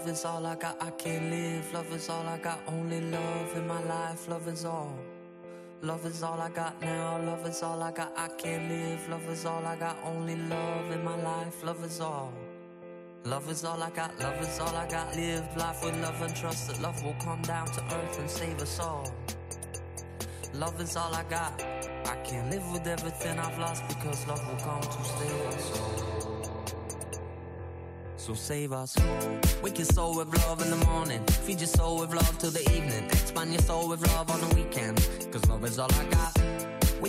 Love 0.03 0.11
is 0.11 0.25
all 0.25 0.45
I 0.45 0.57
got, 0.57 0.83
I 0.83 0.91
can't 0.91 1.31
live. 1.31 1.73
Love 1.73 1.95
is 1.95 2.09
all 2.09 2.27
I 2.27 2.39
got, 2.39 2.59
only 2.67 3.01
love 3.01 3.55
in 3.55 3.67
my 3.67 3.83
life. 3.85 4.29
Love 4.29 4.51
is 4.51 4.65
all. 4.65 4.99
Love 5.83 6.05
is 6.07 6.23
all 6.23 6.41
I 6.41 6.49
got 6.49 6.81
now. 6.81 7.19
Love 7.25 7.47
is 7.49 7.63
all 7.63 7.83
I 7.83 7.93
got, 7.93 8.13
I 8.17 8.29
can't 8.39 8.69
live. 8.69 9.09
Love 9.09 9.29
is 9.31 9.45
all 9.45 9.65
I 9.65 9.77
got, 9.77 9.97
only 10.05 10.37
love 10.37 10.91
in 10.91 11.05
my 11.05 11.17
life. 11.23 11.63
Love 11.63 11.85
is 11.85 12.01
all. 12.01 12.33
Love 13.25 13.49
is 13.49 13.65
all 13.65 13.81
I 13.81 13.91
got, 13.91 14.19
love 14.19 14.41
is 14.43 14.59
all 14.59 14.75
I 14.75 14.89
got. 14.89 15.15
Live 15.15 15.45
life 15.57 15.85
with 15.85 15.97
love 16.03 16.21
and 16.23 16.35
trust 16.35 16.67
that 16.67 16.83
love 16.83 17.03
will 17.05 17.15
come 17.21 17.41
down 17.43 17.67
to 17.67 17.81
earth 17.95 18.19
and 18.19 18.29
save 18.29 18.61
us 18.61 18.81
all. 18.81 19.15
Love 20.55 20.81
is 20.81 20.97
all 20.97 21.15
I 21.15 21.23
got. 21.31 21.63
I 22.05 22.17
can't 22.25 22.51
live 22.51 22.69
with 22.73 22.87
everything 22.87 23.39
I've 23.39 23.57
lost 23.59 23.87
because 23.87 24.27
love 24.27 24.45
will 24.49 24.57
come 24.57 24.81
to 24.81 25.05
save 25.05 25.47
us 25.47 25.81
all. 25.81 26.13
So 28.17 28.35
save 28.35 28.73
us. 28.73 28.97
Wake 29.63 29.79
your 29.79 29.87
soul 29.87 30.17
with 30.17 30.37
love 30.39 30.61
in 30.61 30.71
the 30.71 30.85
morning. 30.87 31.25
Feed 31.27 31.61
your 31.61 31.69
soul 31.69 32.01
with 32.01 32.13
love 32.13 32.39
till 32.39 32.51
the 32.51 32.63
evening. 32.73 33.05
Expand 33.05 33.53
your 33.53 33.63
soul 33.63 33.89
with 33.89 34.05
love 34.15 34.31
on 34.31 34.41
the 34.41 34.55
weekend. 34.57 34.97
Cause 35.31 35.49
love 35.49 35.65
is 35.65 35.79
all 35.79 35.93
I 35.93 36.05
got. 36.07 36.42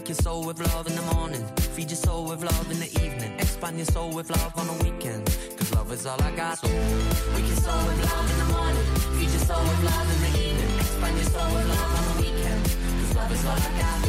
Wake 0.04 0.10
your 0.10 0.16
soul 0.18 0.44
with 0.44 0.60
love 0.60 0.86
in 0.86 0.96
the 0.98 1.14
morning. 1.16 1.42
Feed 1.76 1.90
your 1.90 1.96
soul 1.96 2.26
with 2.26 2.44
love 2.44 2.70
in 2.70 2.78
the 2.78 2.92
evening. 3.02 3.40
Expand 3.40 3.78
your 3.78 3.86
soul 3.86 4.14
with 4.14 4.30
love 4.30 4.52
on 4.60 4.68
the 4.68 4.84
weekend. 4.84 5.24
Cause 5.56 5.74
love 5.74 5.90
is 5.94 6.06
all 6.06 6.22
I 6.22 6.32
got. 6.32 6.58
So 6.58 6.68
wake 6.68 7.48
your 7.48 7.56
soul 7.64 7.80
with 7.88 8.04
love 8.04 8.28
in 8.30 8.38
the 8.44 8.50
morning. 8.52 8.84
Feed 9.16 9.32
your 9.32 9.46
soul 9.48 9.64
with 9.64 9.84
love 9.88 10.04
in 10.12 10.20
the 10.28 10.32
evening. 10.44 10.76
Expand 10.76 11.16
your 11.16 11.30
soul 11.32 11.56
with 11.56 11.70
love 11.72 11.92
on 11.96 12.04
the 12.04 12.16
weekend. 12.20 12.64
Cause 13.00 13.16
love 13.16 13.32
is 13.32 13.46
all 13.48 13.56
I 13.56 13.72
got. 13.80 14.00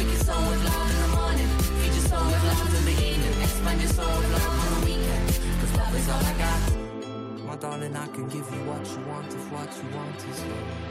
Wake 0.00 0.08
your 0.08 0.24
soul 0.24 0.44
with 0.48 0.64
love 0.64 0.88
in 0.88 0.98
the 1.04 1.12
morning. 1.12 1.48
Feed 1.76 1.92
your 1.92 2.08
soul 2.08 2.24
with 2.24 2.44
love 2.48 2.72
in 2.72 2.84
the 2.88 2.96
evening. 3.04 3.34
Expand 3.44 3.80
your 3.84 3.92
soul 3.92 4.16
with 4.16 4.32
love 4.32 4.48
on 4.48 4.80
the 4.80 4.86
weekend. 4.88 5.28
Cause 5.60 5.72
love 5.76 5.92
is 5.92 6.08
all 6.08 6.24
I 6.24 6.34
got. 6.40 6.60
My 7.44 7.56
darling, 7.60 7.94
I 7.94 8.06
can 8.16 8.32
give 8.32 8.48
you 8.48 8.64
what 8.64 8.80
you 8.88 9.00
want 9.04 9.28
if 9.28 9.44
what 9.52 9.68
you 9.76 9.92
want 9.92 10.16
is 10.24 10.40
love. 10.48 10.88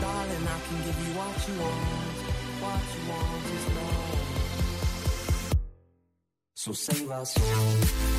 Darling, 0.00 0.46
I 0.46 0.58
can 0.66 0.78
give 0.86 0.98
you 1.06 1.12
what 1.18 1.36
you 1.46 1.54
want. 1.60 2.16
What 2.62 2.82
you 2.94 3.02
want 3.10 3.44
is 3.54 3.64
love. 3.76 4.20
So 6.54 6.70
save 6.72 7.10
our 7.10 7.26
soul. 7.26 8.10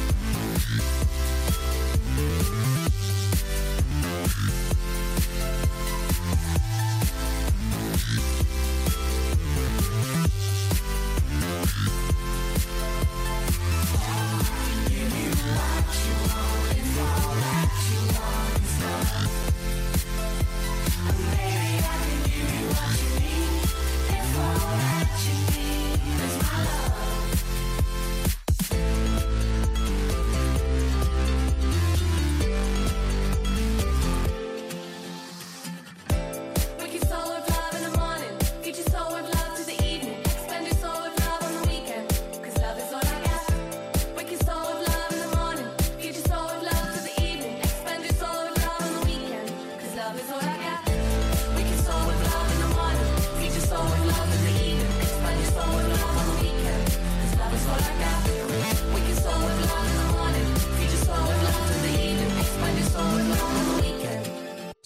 What 22.71 23.01
you 23.01 23.19
need, 23.19 24.37
all 24.37 24.55
that 24.79 25.09
you 25.25 25.35
need. 25.51 26.23
is 26.23 26.37
my 26.41 26.63
love. 26.63 27.40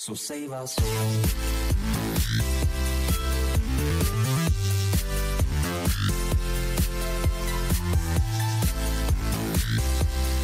So 0.05 0.13
save 0.13 0.53
our 0.53 0.67
soul. 0.67 0.85
Eldo 9.65 10.34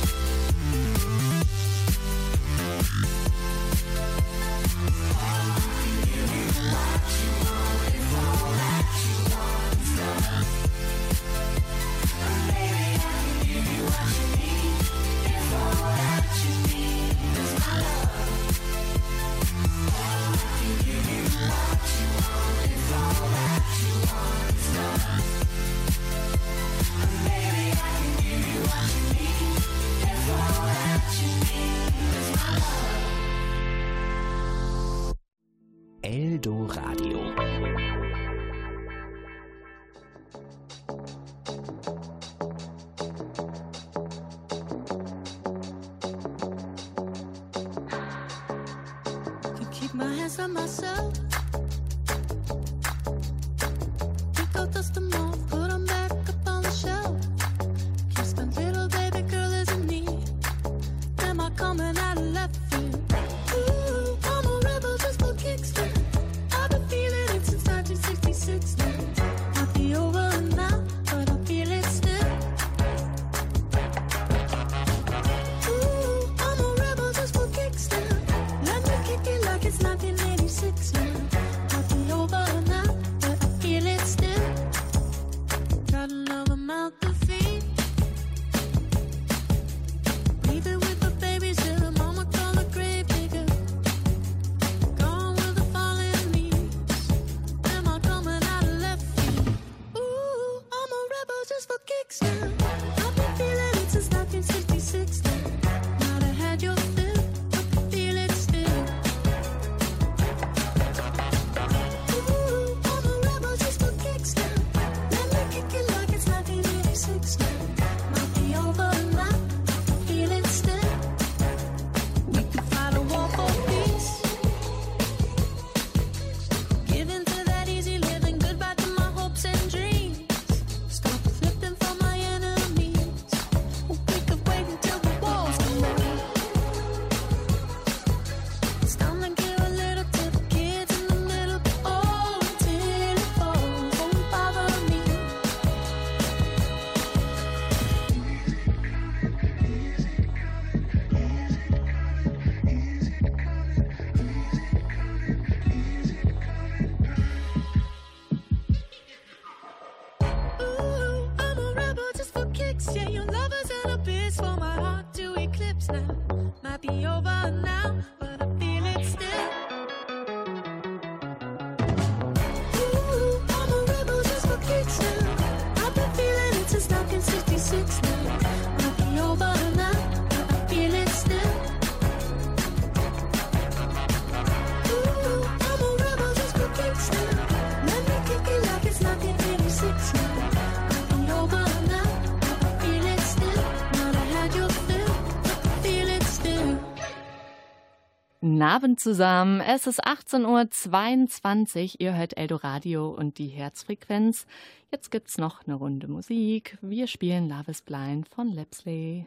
Guten 198.62 198.74
Abend 198.74 199.00
zusammen. 199.00 199.60
Es 199.60 199.88
ist 199.88 200.06
18.22 200.06 201.94
Uhr. 201.94 201.96
Ihr 201.98 202.16
hört 202.16 202.38
Eldoradio 202.38 203.10
und 203.10 203.40
die 203.40 203.48
Herzfrequenz. 203.48 204.46
Jetzt 204.92 205.10
gibt's 205.10 205.40
noch 205.40 205.66
eine 205.66 205.74
Runde 205.74 206.08
Musik. 206.08 206.78
Wir 206.80 207.08
spielen 207.08 207.50
Love 207.50 207.72
is 207.72 207.82
Blind 207.82 208.28
von 208.30 208.52
Lepsley. 208.52 209.26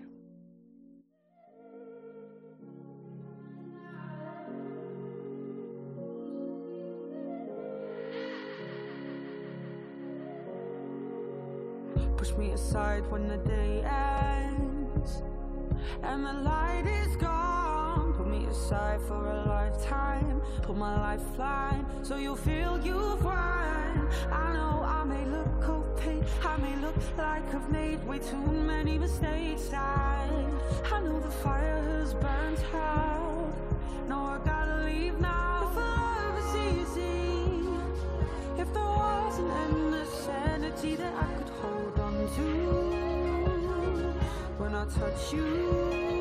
Push 12.16 12.36
me 12.36 12.52
aside 12.52 13.02
when 13.10 13.28
the 13.28 13.38
day 13.38 13.82
ends 13.82 15.24
and 16.04 16.24
the 16.24 16.40
light 16.44 16.86
is 16.86 17.16
gone. 17.16 17.43
me 18.34 18.46
aside 18.46 19.00
for 19.02 19.30
a 19.30 19.44
lifetime. 19.46 20.40
Put 20.62 20.76
my 20.76 20.94
lifeline 21.08 21.84
so 22.02 22.16
you 22.16 22.36
feel 22.36 22.80
you've 22.84 23.24
won. 23.24 24.08
I 24.30 24.52
know 24.52 24.82
I 24.98 25.04
may 25.04 25.24
look 25.26 25.68
opaque 25.68 26.24
I 26.44 26.56
may 26.56 26.76
look 26.76 26.96
like 27.16 27.46
I've 27.54 27.70
made 27.70 28.04
way 28.06 28.18
too 28.18 28.46
many 28.72 28.98
mistakes. 28.98 29.72
I, 29.72 30.28
I 30.92 31.00
know 31.02 31.20
the 31.20 31.30
fire 31.30 31.82
has 31.90 32.14
burnt 32.14 32.60
out 32.74 33.52
No, 34.08 34.18
I 34.34 34.38
gotta 34.44 34.84
leave 34.84 35.18
now 35.20 35.68
If 35.68 35.76
love 35.76 36.36
is 36.42 36.52
easy. 36.70 37.68
If 38.62 38.72
there 38.74 38.92
was 39.04 39.38
an 39.38 39.50
endless 39.64 40.28
energy 40.54 40.96
that 40.96 41.14
I 41.26 41.30
could 41.38 41.52
hold 41.60 41.98
on 42.06 42.14
to 42.36 42.46
When 44.58 44.74
I 44.74 44.84
touch 44.86 45.32
you 45.32 46.13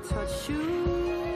touch 0.00 0.48
you 0.48 1.27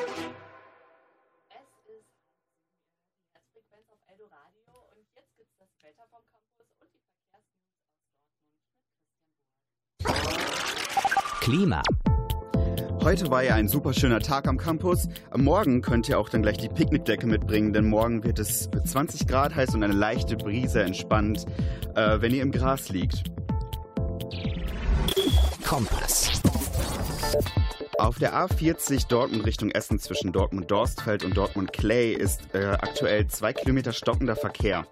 Es 0.00 0.06
ist 0.06 0.14
Herzfrequenz 3.34 3.84
auf 3.90 3.98
Eldo 4.08 4.24
und 4.96 5.04
jetzt 5.14 5.36
gibt's 5.36 5.52
das 5.58 5.68
Wetter 5.82 6.04
vom 6.10 6.22
Campus 6.32 6.66
und 6.80 6.88
die 6.94 7.00
Verkehrsnews 7.04 7.32
aus 7.32 7.44
Dortmund 7.52 7.84
mit 8.16 8.24
Christian 10.00 11.12
Burg. 11.12 11.40
Klima. 11.40 11.82
Heute 13.02 13.30
war 13.30 13.42
ja 13.42 13.56
ein 13.56 13.68
super 13.68 13.92
schöner 13.92 14.20
Tag 14.20 14.48
am 14.48 14.56
Campus. 14.56 15.06
Am 15.30 15.44
Morgen 15.44 15.82
könnt 15.82 16.08
ihr 16.08 16.18
auch 16.18 16.30
dann 16.30 16.40
gleich 16.42 16.56
die 16.56 16.70
Picknickdecke 16.70 17.26
mitbringen, 17.26 17.74
denn 17.74 17.86
morgen 17.86 18.24
wird 18.24 18.38
es 18.38 18.70
20 18.70 19.26
Grad 19.26 19.54
heiß 19.54 19.74
und 19.74 19.82
eine 19.82 19.92
leichte 19.92 20.36
Brise 20.36 20.82
entspannt, 20.82 21.44
äh, 21.94 22.22
wenn 22.22 22.32
ihr 22.32 22.40
im 22.42 22.52
Gras 22.52 22.88
liegt. 22.88 23.24
Kompass. 25.66 26.39
Auf 28.00 28.18
der 28.18 28.34
A40 28.34 29.08
Dortmund 29.08 29.44
Richtung 29.44 29.70
Essen 29.72 29.98
zwischen 29.98 30.32
Dortmund-Dorstfeld 30.32 31.22
und 31.22 31.36
Dortmund-Clay 31.36 32.14
ist 32.14 32.54
äh, 32.54 32.64
aktuell 32.64 33.26
zwei 33.26 33.52
Kilometer 33.52 33.92
stockender 33.92 34.36
Verkehr. 34.36 34.86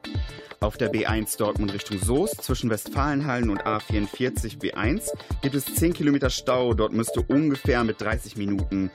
Auf 0.61 0.77
der 0.77 0.93
B1 0.93 1.39
Dortmund 1.39 1.73
Richtung 1.73 1.99
Soest 1.99 2.43
zwischen 2.43 2.69
Westfalenhallen 2.69 3.49
und 3.49 3.65
A44 3.65 4.59
B1 4.59 5.09
gibt 5.41 5.55
es 5.55 5.75
10 5.75 5.95
Kilometer 5.95 6.29
Stau. 6.29 6.75
Dort 6.75 6.93
müsste 6.93 7.23
ungefähr 7.23 7.83
mit 7.83 7.99
30 7.99 8.37
Minuten 8.37 8.91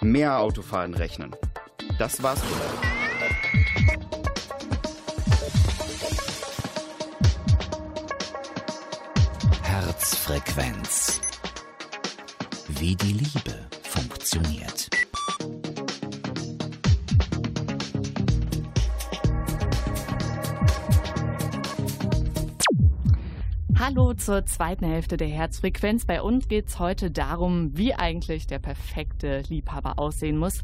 mehr 0.00 0.38
Autofahren 0.38 0.94
rechnen. 0.94 1.34
Das 1.98 2.22
war's. 2.22 2.40
Herzfrequenz. 9.62 11.27
Wie 12.80 12.94
die 12.94 13.12
Liebe 13.12 13.66
funktioniert. 13.82 14.88
Hallo 23.76 24.14
zur 24.14 24.46
zweiten 24.46 24.84
Hälfte 24.84 25.16
der 25.16 25.26
Herzfrequenz. 25.26 26.04
Bei 26.04 26.22
uns 26.22 26.46
geht 26.46 26.68
es 26.68 26.78
heute 26.78 27.10
darum, 27.10 27.76
wie 27.76 27.94
eigentlich 27.94 28.46
der 28.46 28.60
perfekte 28.60 29.42
Liebhaber 29.48 29.98
aussehen 29.98 30.36
muss, 30.36 30.62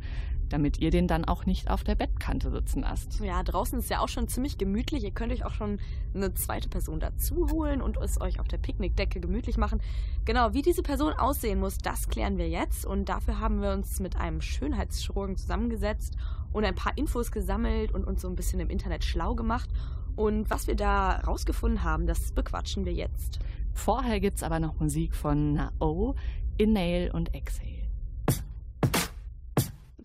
damit 0.48 0.78
ihr 0.78 0.90
den 0.90 1.08
dann 1.08 1.24
auch 1.24 1.46
nicht 1.46 1.70
auf 1.70 1.84
der 1.84 1.94
Bettkante 1.94 2.50
sitzen 2.50 2.82
lasst. 2.82 3.20
Ja, 3.20 3.42
draußen 3.42 3.78
ist 3.78 3.90
ja 3.90 4.00
auch 4.00 4.08
schon 4.08 4.28
ziemlich 4.28 4.58
gemütlich. 4.58 5.04
Ihr 5.04 5.10
könnt 5.10 5.32
euch 5.32 5.44
auch 5.44 5.54
schon 5.54 5.78
eine 6.14 6.34
zweite 6.34 6.68
Person 6.68 7.00
dazu 7.00 7.50
holen 7.50 7.82
und 7.82 7.96
es 7.96 8.20
euch 8.20 8.40
auf 8.40 8.48
der 8.48 8.58
Picknickdecke 8.58 9.20
gemütlich 9.20 9.56
machen. 9.56 9.80
Genau, 10.24 10.52
wie 10.52 10.62
diese 10.62 10.82
Person 10.82 11.12
aussehen 11.12 11.60
muss, 11.60 11.78
das 11.78 12.08
klären 12.08 12.38
wir 12.38 12.48
jetzt. 12.48 12.86
Und 12.86 13.08
dafür 13.08 13.40
haben 13.40 13.60
wir 13.60 13.72
uns 13.72 14.00
mit 14.00 14.16
einem 14.16 14.40
Schönheitschirurgen 14.40 15.36
zusammengesetzt 15.36 16.16
und 16.52 16.64
ein 16.64 16.74
paar 16.74 16.96
Infos 16.96 17.32
gesammelt 17.32 17.92
und 17.92 18.04
uns 18.04 18.22
so 18.22 18.28
ein 18.28 18.36
bisschen 18.36 18.60
im 18.60 18.70
Internet 18.70 19.04
schlau 19.04 19.34
gemacht. 19.34 19.68
Und 20.16 20.48
was 20.50 20.66
wir 20.66 20.76
da 20.76 21.20
rausgefunden 21.20 21.82
haben, 21.82 22.06
das 22.06 22.32
bequatschen 22.32 22.84
wir 22.84 22.92
jetzt. 22.92 23.40
Vorher 23.72 24.20
gibt 24.20 24.36
es 24.36 24.42
aber 24.42 24.60
noch 24.60 24.78
Musik 24.78 25.14
von 25.14 25.54
Nao, 25.54 26.14
Inhale 26.56 27.12
und 27.12 27.34
Exhale. 27.34 27.83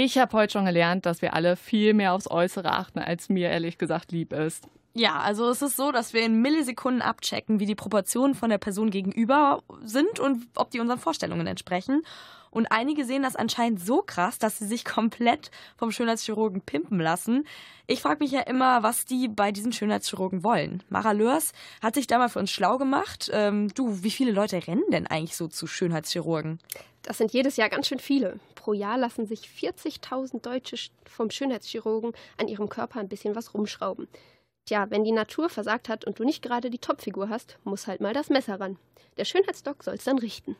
Ich 0.00 0.16
habe 0.16 0.32
heute 0.36 0.52
schon 0.52 0.64
gelernt, 0.64 1.06
dass 1.06 1.22
wir 1.22 1.34
alle 1.34 1.56
viel 1.56 1.92
mehr 1.92 2.12
aufs 2.12 2.30
Äußere 2.30 2.70
achten, 2.70 3.00
als 3.00 3.28
mir 3.28 3.48
ehrlich 3.48 3.78
gesagt 3.78 4.12
lieb 4.12 4.32
ist. 4.32 4.68
Ja, 4.94 5.18
also 5.18 5.50
es 5.50 5.60
ist 5.60 5.76
so, 5.76 5.90
dass 5.90 6.12
wir 6.12 6.22
in 6.22 6.40
Millisekunden 6.40 7.02
abchecken, 7.02 7.58
wie 7.58 7.66
die 7.66 7.74
Proportionen 7.74 8.36
von 8.36 8.48
der 8.48 8.58
Person 8.58 8.90
gegenüber 8.90 9.60
sind 9.82 10.20
und 10.20 10.46
ob 10.54 10.70
die 10.70 10.78
unseren 10.78 11.00
Vorstellungen 11.00 11.48
entsprechen. 11.48 12.04
Und 12.52 12.70
einige 12.70 13.04
sehen 13.04 13.24
das 13.24 13.34
anscheinend 13.34 13.84
so 13.84 14.00
krass, 14.02 14.38
dass 14.38 14.60
sie 14.60 14.68
sich 14.68 14.84
komplett 14.84 15.50
vom 15.76 15.90
Schönheitschirurgen 15.90 16.60
pimpen 16.60 17.00
lassen. 17.00 17.44
Ich 17.88 18.00
frage 18.00 18.22
mich 18.22 18.30
ja 18.30 18.42
immer, 18.42 18.84
was 18.84 19.04
die 19.04 19.26
bei 19.26 19.50
diesen 19.50 19.72
Schönheitschirurgen 19.72 20.44
wollen. 20.44 20.84
Mara 20.90 21.10
Lörs 21.10 21.50
hat 21.82 21.96
sich 21.96 22.06
da 22.06 22.18
mal 22.18 22.28
für 22.28 22.38
uns 22.38 22.52
schlau 22.52 22.78
gemacht. 22.78 23.32
Ähm, 23.32 23.74
du, 23.74 24.04
wie 24.04 24.12
viele 24.12 24.30
Leute 24.30 24.64
rennen 24.64 24.84
denn 24.92 25.08
eigentlich 25.08 25.36
so 25.36 25.48
zu 25.48 25.66
Schönheitschirurgen? 25.66 26.60
Das 27.02 27.18
sind 27.18 27.32
jedes 27.32 27.56
Jahr 27.56 27.68
ganz 27.68 27.88
schön 27.88 27.98
viele. 27.98 28.38
Pro 28.68 28.74
Jahr 28.74 28.98
lassen 28.98 29.24
sich 29.24 29.48
40.000 29.48 30.42
Deutsche 30.42 30.76
sch- 30.76 30.90
vom 31.08 31.30
Schönheitschirurgen 31.30 32.12
an 32.36 32.48
ihrem 32.48 32.68
Körper 32.68 33.00
ein 33.00 33.08
bisschen 33.08 33.34
was 33.34 33.54
rumschrauben. 33.54 34.08
Tja, 34.66 34.90
wenn 34.90 35.04
die 35.04 35.12
Natur 35.12 35.48
versagt 35.48 35.88
hat 35.88 36.04
und 36.04 36.18
du 36.18 36.24
nicht 36.24 36.42
gerade 36.42 36.68
die 36.68 36.76
Topfigur 36.78 37.30
hast, 37.30 37.56
muss 37.64 37.86
halt 37.86 38.02
mal 38.02 38.12
das 38.12 38.28
Messer 38.28 38.60
ran. 38.60 38.76
Der 39.16 39.24
Schönheitsdoc 39.24 39.82
soll's 39.82 40.04
dann 40.04 40.18
richten. 40.18 40.54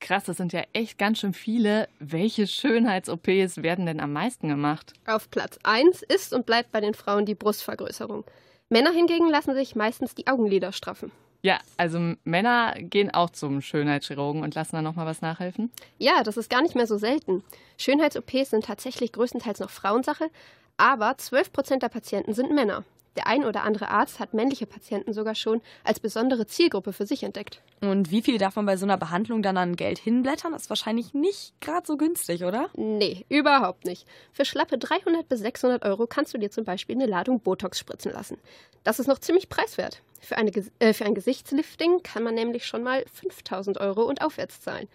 Krass, 0.00 0.24
das 0.24 0.38
sind 0.38 0.52
ja 0.52 0.64
echt 0.72 0.98
ganz 0.98 1.20
schön 1.20 1.34
viele. 1.34 1.88
Welche 2.00 2.48
Schönheits-OPs 2.48 3.58
werden 3.62 3.86
denn 3.86 4.00
am 4.00 4.12
meisten 4.12 4.48
gemacht? 4.48 4.94
Auf 5.06 5.30
Platz 5.30 5.56
1 5.62 6.02
ist 6.02 6.32
und 6.34 6.46
bleibt 6.46 6.72
bei 6.72 6.80
den 6.80 6.94
Frauen 6.94 7.26
die 7.26 7.36
Brustvergrößerung. 7.36 8.24
Männer 8.70 8.90
hingegen 8.90 9.28
lassen 9.28 9.54
sich 9.54 9.76
meistens 9.76 10.16
die 10.16 10.26
Augenlider 10.26 10.72
straffen. 10.72 11.12
Ja, 11.44 11.58
also 11.76 11.98
Männer 12.22 12.74
gehen 12.78 13.12
auch 13.12 13.30
zum 13.30 13.60
Schönheitschirurgen 13.60 14.42
und 14.42 14.54
lassen 14.54 14.76
da 14.76 14.82
nochmal 14.82 15.06
was 15.06 15.22
nachhelfen. 15.22 15.72
Ja, 15.98 16.22
das 16.22 16.36
ist 16.36 16.48
gar 16.48 16.62
nicht 16.62 16.76
mehr 16.76 16.86
so 16.86 16.98
selten. 16.98 17.42
Schönheits-OPs 17.78 18.50
sind 18.50 18.64
tatsächlich 18.64 19.12
größtenteils 19.12 19.58
noch 19.58 19.70
Frauensache, 19.70 20.30
aber 20.76 21.10
12% 21.10 21.80
der 21.80 21.88
Patienten 21.88 22.32
sind 22.32 22.52
Männer. 22.54 22.84
Der 23.16 23.26
ein 23.26 23.44
oder 23.44 23.62
andere 23.62 23.88
Arzt 23.88 24.20
hat 24.20 24.32
männliche 24.32 24.66
Patienten 24.66 25.12
sogar 25.12 25.34
schon 25.34 25.60
als 25.84 26.00
besondere 26.00 26.46
Zielgruppe 26.46 26.92
für 26.92 27.06
sich 27.06 27.22
entdeckt. 27.22 27.60
Und 27.80 28.10
wie 28.10 28.22
viel 28.22 28.38
darf 28.38 28.56
man 28.56 28.64
bei 28.64 28.76
so 28.76 28.86
einer 28.86 28.96
Behandlung 28.96 29.42
dann 29.42 29.58
an 29.58 29.76
Geld 29.76 29.98
hinblättern? 29.98 30.54
Ist 30.54 30.70
wahrscheinlich 30.70 31.12
nicht 31.12 31.52
gerade 31.60 31.86
so 31.86 31.96
günstig, 31.96 32.44
oder? 32.44 32.70
Nee, 32.74 33.26
überhaupt 33.28 33.84
nicht. 33.84 34.06
Für 34.32 34.44
schlappe 34.44 34.78
300 34.78 35.28
bis 35.28 35.40
600 35.40 35.84
Euro 35.84 36.06
kannst 36.06 36.32
du 36.32 36.38
dir 36.38 36.50
zum 36.50 36.64
Beispiel 36.64 36.96
eine 36.96 37.06
Ladung 37.06 37.40
Botox 37.40 37.78
spritzen 37.78 38.12
lassen. 38.12 38.38
Das 38.84 38.98
ist 38.98 39.08
noch 39.08 39.18
ziemlich 39.18 39.48
preiswert. 39.48 40.02
Für, 40.20 40.36
eine, 40.36 40.50
äh, 40.78 40.92
für 40.92 41.04
ein 41.04 41.14
Gesichtslifting 41.14 42.02
kann 42.02 42.22
man 42.22 42.34
nämlich 42.34 42.64
schon 42.64 42.82
mal 42.82 43.04
5000 43.12 43.78
Euro 43.78 44.02
und 44.04 44.22
aufwärts 44.22 44.60
zahlen. 44.60 44.88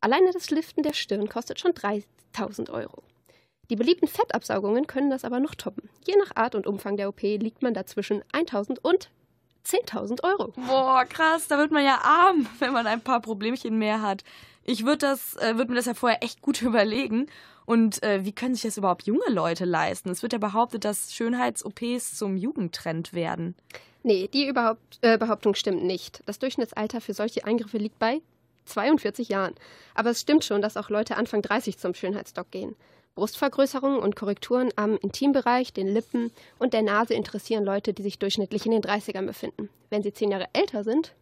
Alleine 0.00 0.32
das 0.32 0.50
Liften 0.50 0.82
der 0.82 0.94
Stirn 0.94 1.28
kostet 1.28 1.60
schon 1.60 1.72
3000 1.74 2.70
Euro. 2.70 3.02
Die 3.72 3.76
beliebten 3.76 4.06
Fettabsaugungen 4.06 4.86
können 4.86 5.08
das 5.08 5.24
aber 5.24 5.40
noch 5.40 5.54
toppen. 5.54 5.88
Je 6.06 6.14
nach 6.18 6.36
Art 6.36 6.54
und 6.54 6.66
Umfang 6.66 6.98
der 6.98 7.08
OP 7.08 7.22
liegt 7.22 7.62
man 7.62 7.72
da 7.72 7.86
zwischen 7.86 8.22
1000 8.32 8.84
und 8.84 9.10
10.000 9.64 10.22
Euro. 10.24 10.52
Boah, 10.66 11.06
krass, 11.06 11.48
da 11.48 11.56
wird 11.56 11.70
man 11.70 11.82
ja 11.82 11.98
arm, 12.02 12.46
wenn 12.58 12.74
man 12.74 12.86
ein 12.86 13.00
paar 13.00 13.22
Problemchen 13.22 13.78
mehr 13.78 14.02
hat. 14.02 14.24
Ich 14.62 14.84
würde 14.84 14.98
das, 14.98 15.36
äh, 15.36 15.56
würd 15.56 15.70
mir 15.70 15.76
das 15.76 15.86
ja 15.86 15.94
vorher 15.94 16.22
echt 16.22 16.42
gut 16.42 16.60
überlegen. 16.62 17.30
Und 17.64 18.02
äh, 18.02 18.26
wie 18.26 18.32
können 18.32 18.54
sich 18.54 18.64
das 18.64 18.76
überhaupt 18.76 19.06
junge 19.06 19.30
Leute 19.30 19.64
leisten? 19.64 20.10
Es 20.10 20.20
wird 20.22 20.34
ja 20.34 20.38
behauptet, 20.38 20.84
dass 20.84 21.14
Schönheits-OPs 21.14 22.18
zum 22.18 22.36
Jugendtrend 22.36 23.14
werden. 23.14 23.54
Nee, 24.02 24.28
die 24.28 24.48
überhaupt, 24.48 24.98
äh, 25.00 25.16
Behauptung 25.16 25.54
stimmt 25.54 25.82
nicht. 25.82 26.22
Das 26.26 26.38
Durchschnittsalter 26.38 27.00
für 27.00 27.14
solche 27.14 27.46
Eingriffe 27.46 27.78
liegt 27.78 27.98
bei 27.98 28.20
42 28.66 29.30
Jahren. 29.30 29.54
Aber 29.94 30.10
es 30.10 30.20
stimmt 30.20 30.44
schon, 30.44 30.60
dass 30.60 30.76
auch 30.76 30.90
Leute 30.90 31.16
Anfang 31.16 31.40
30 31.40 31.78
zum 31.78 31.94
Schönheitsdoc 31.94 32.50
gehen. 32.50 32.76
Brustvergrößerungen 33.14 33.98
und 33.98 34.16
Korrekturen 34.16 34.70
am 34.76 34.96
Intimbereich, 34.96 35.72
den 35.72 35.88
Lippen 35.88 36.30
und 36.58 36.72
der 36.72 36.82
Nase 36.82 37.14
interessieren 37.14 37.64
Leute, 37.64 37.92
die 37.92 38.02
sich 38.02 38.18
durchschnittlich 38.18 38.64
in 38.64 38.72
den 38.72 38.82
30ern 38.82 39.26
befinden. 39.26 39.68
Wenn 39.90 40.02
sie 40.02 40.12
zehn 40.12 40.30
Jahre 40.30 40.48
älter 40.52 40.82
sind, 40.84 41.14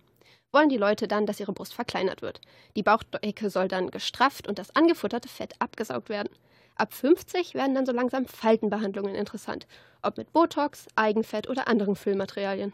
wollen 0.52 0.68
die 0.68 0.76
Leute 0.76 1.08
dann, 1.08 1.26
dass 1.26 1.40
ihre 1.40 1.52
Brust 1.52 1.74
verkleinert 1.74 2.22
wird. 2.22 2.40
Die 2.76 2.82
Bauchdecke 2.82 3.50
soll 3.50 3.68
dann 3.68 3.90
gestrafft 3.90 4.48
und 4.48 4.58
das 4.58 4.74
angefutterte 4.74 5.28
Fett 5.28 5.54
abgesaugt 5.58 6.08
werden. 6.08 6.30
Ab 6.76 6.94
50 6.94 7.54
werden 7.54 7.74
dann 7.74 7.86
so 7.86 7.92
langsam 7.92 8.26
Faltenbehandlungen 8.26 9.14
interessant, 9.14 9.66
ob 10.02 10.16
mit 10.16 10.32
Botox, 10.32 10.86
Eigenfett 10.94 11.48
oder 11.48 11.68
anderen 11.68 11.94
Füllmaterialien. 11.94 12.72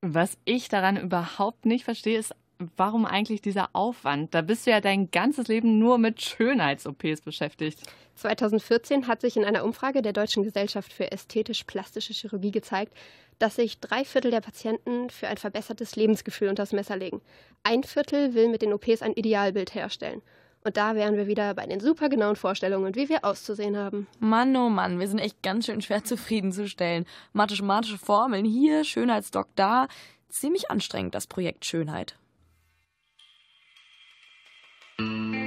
Was 0.00 0.38
ich 0.44 0.68
daran 0.68 0.96
überhaupt 0.96 1.66
nicht 1.66 1.84
verstehe, 1.84 2.18
ist, 2.18 2.34
warum 2.76 3.06
eigentlich 3.06 3.40
dieser 3.40 3.70
Aufwand? 3.72 4.34
Da 4.34 4.42
bist 4.42 4.66
du 4.66 4.70
ja 4.70 4.80
dein 4.80 5.10
ganzes 5.10 5.48
Leben 5.48 5.78
nur 5.78 5.98
mit 5.98 6.20
Schönheits-OPs 6.20 7.20
beschäftigt. 7.22 7.80
2014 8.16 9.06
hat 9.06 9.20
sich 9.20 9.36
in 9.36 9.44
einer 9.44 9.64
Umfrage 9.64 10.02
der 10.02 10.12
Deutschen 10.12 10.42
Gesellschaft 10.42 10.92
für 10.92 11.12
ästhetisch-plastische 11.12 12.12
Chirurgie 12.12 12.50
gezeigt, 12.50 12.92
dass 13.38 13.56
sich 13.56 13.78
drei 13.78 14.04
Viertel 14.04 14.32
der 14.32 14.40
Patienten 14.40 15.10
für 15.10 15.28
ein 15.28 15.36
verbessertes 15.36 15.94
Lebensgefühl 15.94 16.48
unters 16.48 16.72
Messer 16.72 16.96
legen. 16.96 17.20
Ein 17.62 17.84
Viertel 17.84 18.34
will 18.34 18.48
mit 18.48 18.62
den 18.62 18.72
OPs 18.72 19.02
ein 19.02 19.12
Idealbild 19.12 19.74
herstellen. 19.74 20.22
Und 20.64 20.76
da 20.76 20.96
wären 20.96 21.16
wir 21.16 21.28
wieder 21.28 21.54
bei 21.54 21.64
den 21.66 21.78
supergenauen 21.78 22.34
Vorstellungen, 22.34 22.96
wie 22.96 23.08
wir 23.08 23.24
auszusehen 23.24 23.76
haben. 23.76 24.08
Mann, 24.18 24.56
oh 24.56 24.68
Mann, 24.68 24.98
wir 24.98 25.06
sind 25.06 25.20
echt 25.20 25.40
ganz 25.42 25.66
schön 25.66 25.80
schwer 25.80 26.02
zufriedenzustellen. 26.02 27.06
Mathematische 27.32 27.98
Formeln 27.98 28.44
hier, 28.44 28.82
Schönheitsdoc 28.82 29.46
da. 29.54 29.86
Ziemlich 30.28 30.70
anstrengend, 30.70 31.14
das 31.14 31.28
Projekt 31.28 31.64
Schönheit. 31.64 32.16
Es 35.00 35.37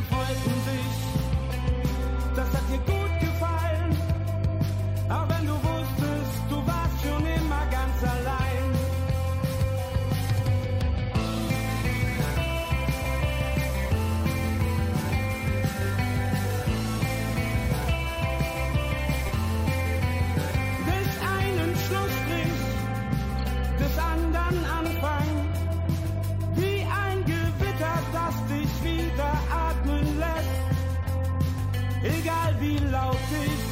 Die 0.00 0.14
anderen 0.14 0.26
freuten 0.64 0.89
laut 33.32 33.69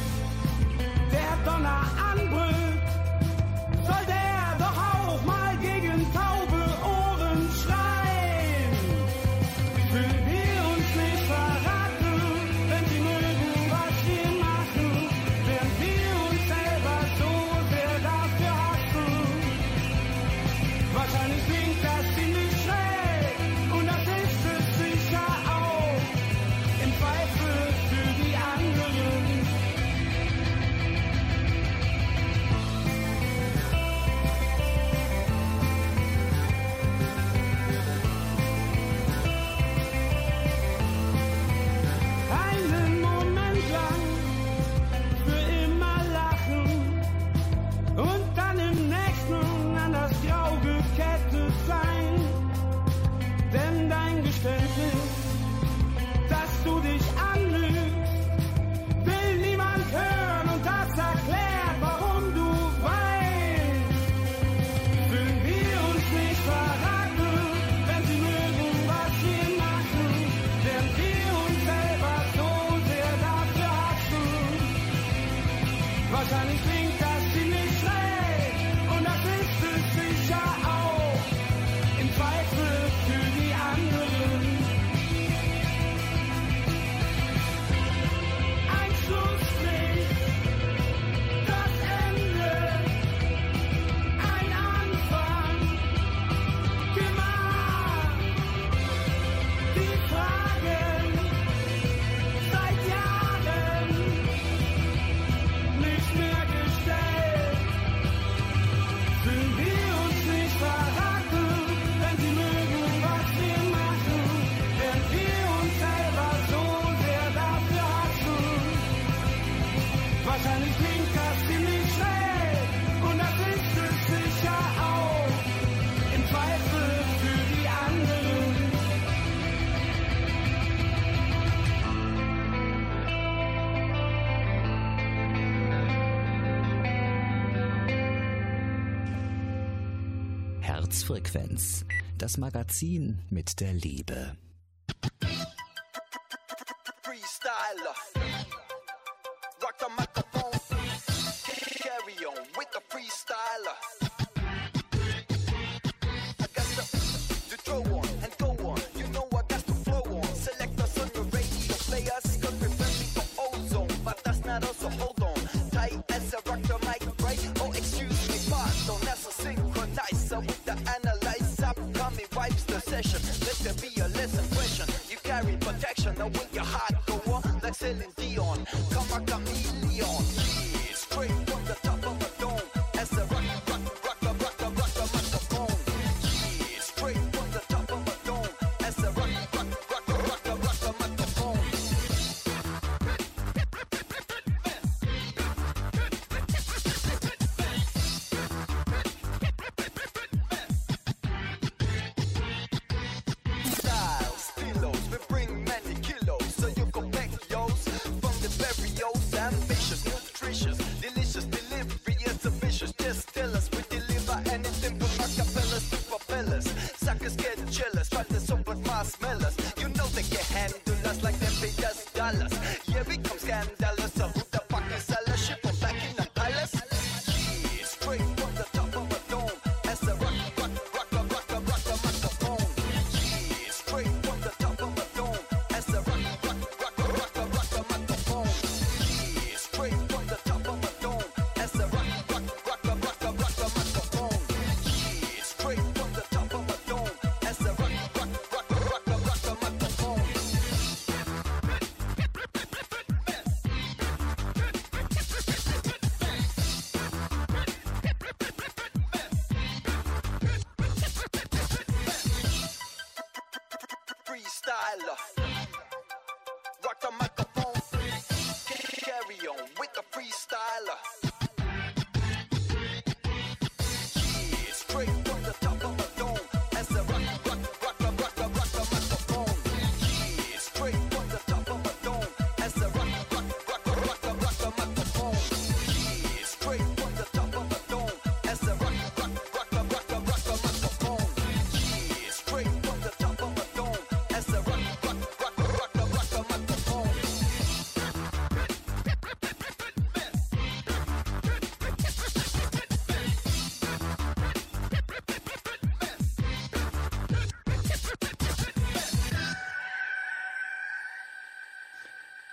Herzfrequenz, 141.29 141.85
das 142.17 142.37
Magazin 142.37 143.19
mit 143.29 143.59
der 143.59 143.73
Liebe. 143.73 144.35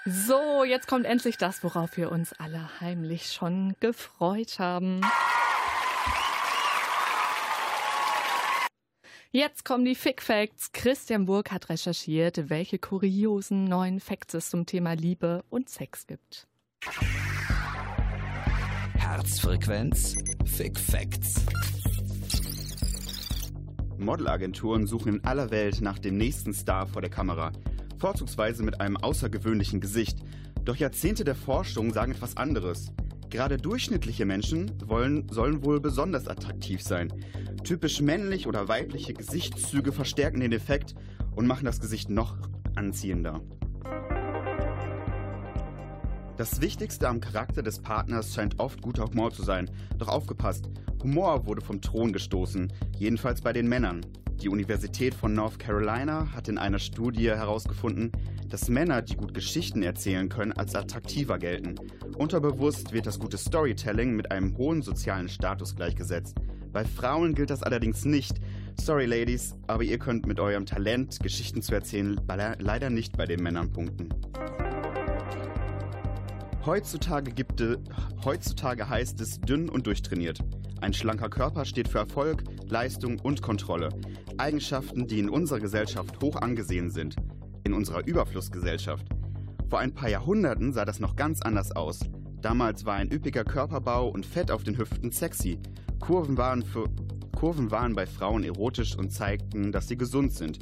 So, 0.08 0.62
jetzt 0.62 0.86
kommt 0.86 1.04
endlich 1.04 1.36
das, 1.36 1.64
worauf 1.64 1.96
wir 1.96 2.12
uns 2.12 2.32
alle 2.34 2.80
heimlich 2.80 3.32
schon 3.32 3.74
gefreut 3.80 4.60
haben. 4.60 5.00
Jetzt 9.32 9.64
kommen 9.64 9.84
die 9.84 9.96
Fick 9.96 10.22
Facts. 10.22 10.70
Christian 10.70 11.26
Burg 11.26 11.50
hat 11.50 11.68
recherchiert, 11.70 12.48
welche 12.48 12.78
kuriosen 12.78 13.64
neuen 13.64 13.98
Facts 13.98 14.34
es 14.34 14.48
zum 14.48 14.64
Thema 14.64 14.92
Liebe 14.92 15.42
und 15.50 15.68
Sex 15.68 16.06
gibt. 16.06 16.46
Herzfrequenz, 18.94 20.14
Fick 20.44 20.78
Facts. 20.78 21.44
Modelagenturen 23.98 24.86
suchen 24.86 25.16
in 25.16 25.24
aller 25.24 25.50
Welt 25.50 25.80
nach 25.80 25.98
dem 25.98 26.16
nächsten 26.16 26.54
Star 26.54 26.86
vor 26.86 27.02
der 27.02 27.10
Kamera. 27.10 27.50
Vorzugsweise 27.98 28.62
mit 28.62 28.80
einem 28.80 28.96
außergewöhnlichen 28.96 29.80
Gesicht. 29.80 30.18
Doch 30.64 30.76
Jahrzehnte 30.76 31.24
der 31.24 31.34
Forschung 31.34 31.92
sagen 31.92 32.12
etwas 32.12 32.36
anderes. 32.36 32.92
Gerade 33.30 33.56
durchschnittliche 33.56 34.24
Menschen 34.24 34.72
wollen, 34.86 35.28
sollen 35.30 35.64
wohl 35.64 35.80
besonders 35.80 36.28
attraktiv 36.28 36.82
sein. 36.82 37.12
Typisch 37.64 38.00
männlich 38.00 38.46
oder 38.46 38.68
weibliche 38.68 39.14
Gesichtszüge 39.14 39.92
verstärken 39.92 40.40
den 40.40 40.52
Effekt 40.52 40.94
und 41.34 41.46
machen 41.46 41.64
das 41.64 41.80
Gesicht 41.80 42.08
noch 42.08 42.36
anziehender. 42.76 43.40
Das 46.36 46.60
Wichtigste 46.60 47.08
am 47.08 47.20
Charakter 47.20 47.62
des 47.62 47.80
Partners 47.80 48.34
scheint 48.34 48.58
oft 48.60 48.82
guter 48.82 49.06
Humor 49.06 49.32
zu 49.32 49.42
sein. 49.42 49.70
Doch 49.96 50.08
aufgepasst, 50.08 50.68
Humor 51.02 51.46
wurde 51.46 51.62
vom 51.62 51.80
Thron 51.80 52.12
gestoßen, 52.12 52.72
jedenfalls 52.98 53.40
bei 53.40 53.52
den 53.52 53.68
Männern. 53.68 54.04
Die 54.40 54.48
Universität 54.48 55.14
von 55.14 55.32
North 55.32 55.58
Carolina 55.58 56.30
hat 56.34 56.48
in 56.48 56.58
einer 56.58 56.78
Studie 56.78 57.28
herausgefunden, 57.30 58.12
dass 58.48 58.68
Männer, 58.68 59.02
die 59.02 59.16
gut 59.16 59.34
Geschichten 59.34 59.82
erzählen 59.82 60.28
können, 60.28 60.52
als 60.52 60.74
attraktiver 60.74 61.38
gelten. 61.38 61.74
Unterbewusst 62.16 62.92
wird 62.92 63.06
das 63.06 63.18
gute 63.18 63.38
Storytelling 63.38 64.14
mit 64.14 64.30
einem 64.30 64.56
hohen 64.56 64.82
sozialen 64.82 65.28
Status 65.28 65.74
gleichgesetzt. 65.74 66.36
Bei 66.72 66.84
Frauen 66.84 67.34
gilt 67.34 67.50
das 67.50 67.62
allerdings 67.62 68.04
nicht. 68.04 68.38
Sorry, 68.78 69.06
Ladies, 69.06 69.54
aber 69.66 69.82
ihr 69.82 69.98
könnt 69.98 70.26
mit 70.26 70.38
eurem 70.38 70.66
Talent, 70.66 71.18
Geschichten 71.20 71.62
zu 71.62 71.74
erzählen, 71.74 72.20
leider 72.58 72.90
nicht 72.90 73.16
bei 73.16 73.24
den 73.24 73.42
Männern 73.42 73.72
punkten. 73.72 74.10
Heutzutage, 76.66 77.30
gibt 77.30 77.62
heutzutage 78.24 78.88
heißt 78.88 79.20
es 79.20 79.40
dünn 79.40 79.68
und 79.68 79.86
durchtrainiert. 79.86 80.40
Ein 80.80 80.92
schlanker 80.92 81.28
Körper 81.28 81.64
steht 81.64 81.86
für 81.86 81.98
Erfolg, 81.98 82.42
Leistung 82.68 83.20
und 83.20 83.40
Kontrolle. 83.40 83.90
Eigenschaften, 84.36 85.06
die 85.06 85.20
in 85.20 85.28
unserer 85.28 85.60
Gesellschaft 85.60 86.20
hoch 86.20 86.34
angesehen 86.34 86.90
sind. 86.90 87.14
In 87.62 87.72
unserer 87.72 88.04
Überflussgesellschaft. 88.04 89.06
Vor 89.70 89.78
ein 89.78 89.94
paar 89.94 90.08
Jahrhunderten 90.08 90.72
sah 90.72 90.84
das 90.84 90.98
noch 90.98 91.14
ganz 91.14 91.40
anders 91.40 91.70
aus. 91.70 92.00
Damals 92.42 92.84
war 92.84 92.94
ein 92.94 93.12
üppiger 93.12 93.44
Körperbau 93.44 94.08
und 94.08 94.26
Fett 94.26 94.50
auf 94.50 94.64
den 94.64 94.76
Hüften 94.76 95.12
sexy. 95.12 95.60
Kurven 96.00 96.36
waren, 96.36 96.64
für, 96.64 96.86
Kurven 97.36 97.70
waren 97.70 97.94
bei 97.94 98.06
Frauen 98.06 98.42
erotisch 98.42 98.96
und 98.98 99.12
zeigten, 99.12 99.70
dass 99.70 99.86
sie 99.86 99.96
gesund 99.96 100.32
sind. 100.32 100.58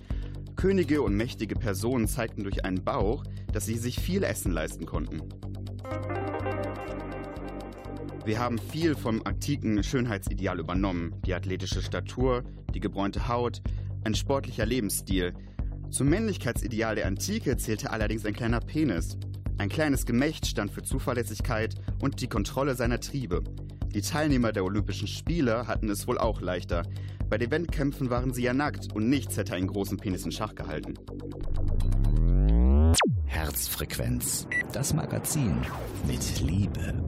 Könige 0.54 1.00
und 1.00 1.16
mächtige 1.16 1.54
Personen 1.54 2.08
zeigten 2.08 2.42
durch 2.42 2.62
einen 2.66 2.84
Bauch, 2.84 3.24
dass 3.54 3.64
sie 3.64 3.78
sich 3.78 4.00
viel 4.00 4.22
Essen 4.22 4.52
leisten 4.52 4.84
konnten. 4.84 5.22
Wir 8.24 8.38
haben 8.38 8.58
viel 8.58 8.94
vom 8.94 9.20
antiken 9.26 9.82
Schönheitsideal 9.82 10.58
übernommen. 10.58 11.14
Die 11.26 11.34
athletische 11.34 11.82
Statur, 11.82 12.42
die 12.74 12.80
gebräunte 12.80 13.28
Haut, 13.28 13.60
ein 14.04 14.14
sportlicher 14.14 14.64
Lebensstil. 14.64 15.34
Zum 15.90 16.08
Männlichkeitsideal 16.08 16.94
der 16.94 17.06
Antike 17.06 17.56
zählte 17.58 17.90
allerdings 17.90 18.24
ein 18.24 18.32
kleiner 18.32 18.60
Penis. 18.60 19.18
Ein 19.58 19.68
kleines 19.68 20.06
Gemächt 20.06 20.46
stand 20.46 20.70
für 20.70 20.82
Zuverlässigkeit 20.82 21.74
und 22.00 22.20
die 22.22 22.26
Kontrolle 22.26 22.74
seiner 22.74 22.98
Triebe. 22.98 23.44
Die 23.94 24.00
Teilnehmer 24.00 24.52
der 24.52 24.64
Olympischen 24.64 25.06
Spiele 25.06 25.68
hatten 25.68 25.90
es 25.90 26.08
wohl 26.08 26.18
auch 26.18 26.40
leichter. 26.40 26.82
Bei 27.28 27.38
den 27.38 27.50
Wettkämpfen 27.50 28.10
waren 28.10 28.32
sie 28.32 28.42
ja 28.42 28.54
nackt 28.54 28.92
und 28.92 29.08
nichts 29.08 29.36
hätte 29.36 29.54
einen 29.54 29.68
großen 29.68 29.98
Penis 29.98 30.24
in 30.24 30.32
Schach 30.32 30.54
gehalten. 30.54 30.94
Herzfrequenz. 33.34 34.46
Das 34.72 34.94
Magazin 34.94 35.56
mit 36.06 36.40
Liebe. 36.40 37.03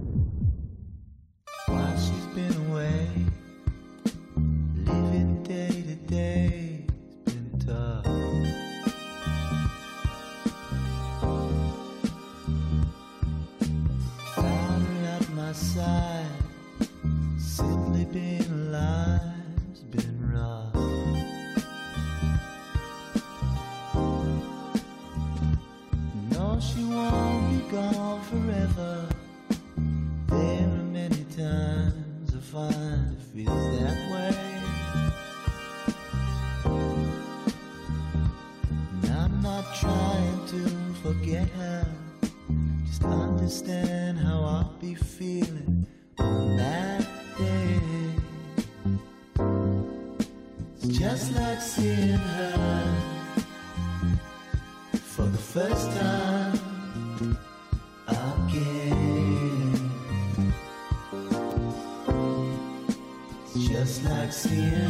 the 64.56 64.74
end. 64.74 64.85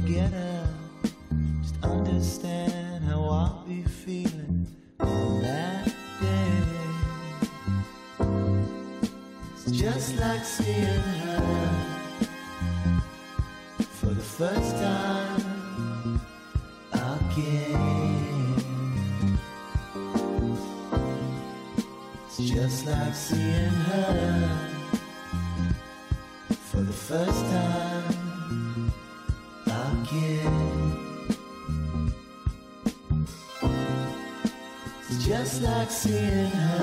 forget. 0.00 0.32
Just 1.62 1.74
understand 1.82 3.04
how 3.04 3.22
I'll 3.24 3.64
be 3.66 3.82
feeling 3.82 4.66
on 5.00 5.42
that 5.42 5.86
day. 6.20 6.62
It's 9.52 9.70
just 9.70 10.18
like 10.18 10.44
seeing 10.44 10.84
her 11.24 11.70
for 13.78 14.06
the 14.06 14.22
first 14.22 14.76
time 14.76 16.20
again. 16.92 18.54
It's 22.26 22.38
just 22.38 22.86
like 22.86 23.14
seeing 23.14 23.70
her. 23.90 24.59
seeing 36.00 36.50
her. 36.50 36.79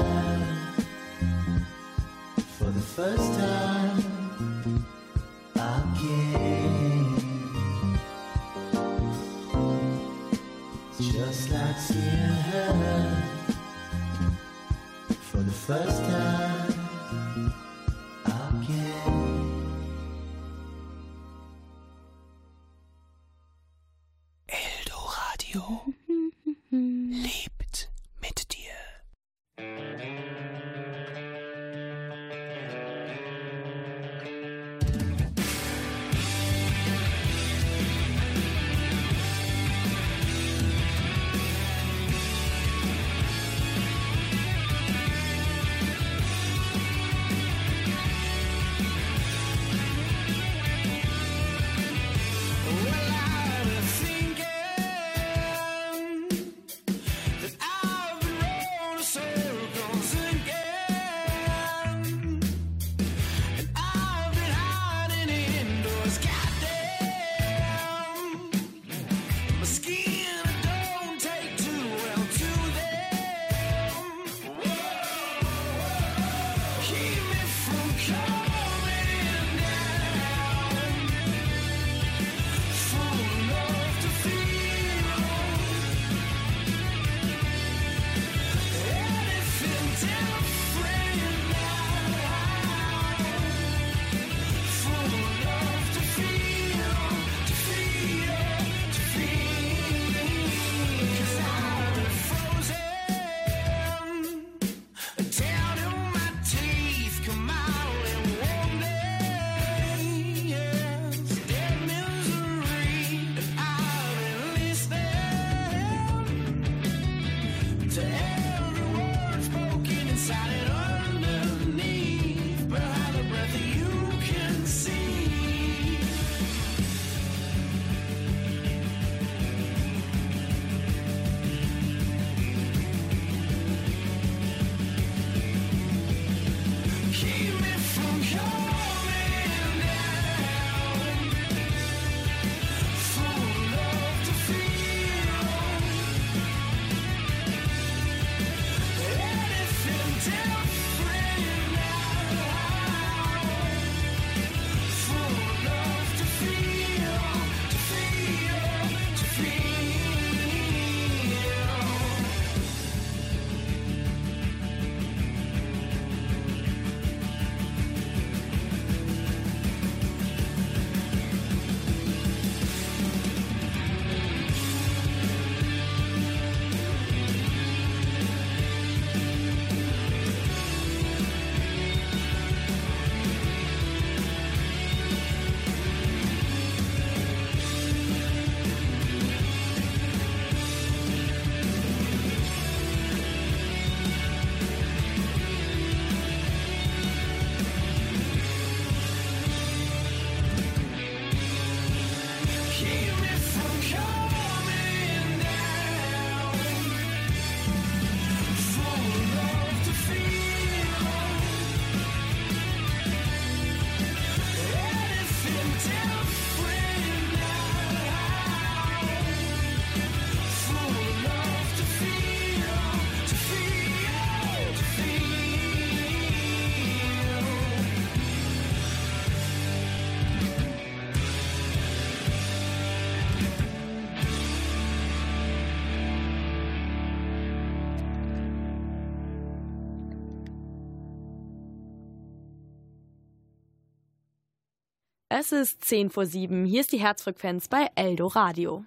Ist 245.51 245.85
10 245.85 246.09
vor 246.09 246.25
7. 246.25 246.65
Hier 246.65 246.81
ist 246.81 246.91
die 246.91 246.99
Herzfrequenz 246.99 247.67
bei 247.67 247.87
Eldo 247.95 248.27
Radio. 248.27 248.85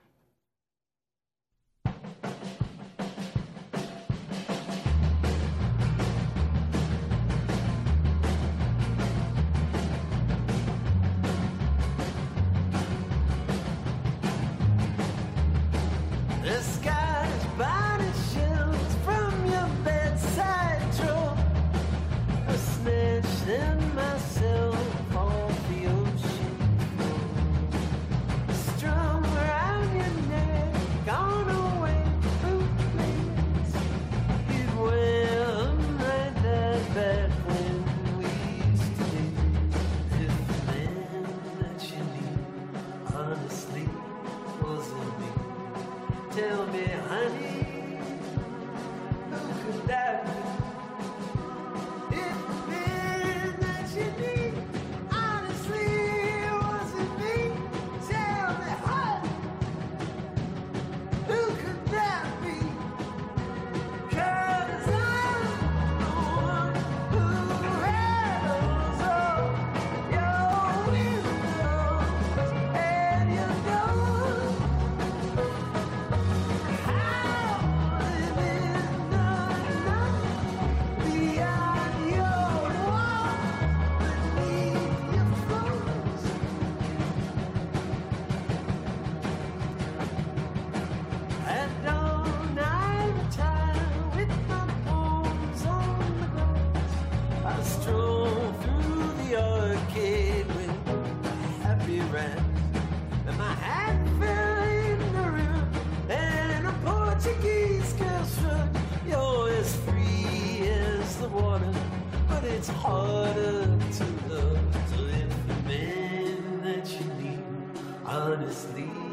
Honestly 118.82 119.10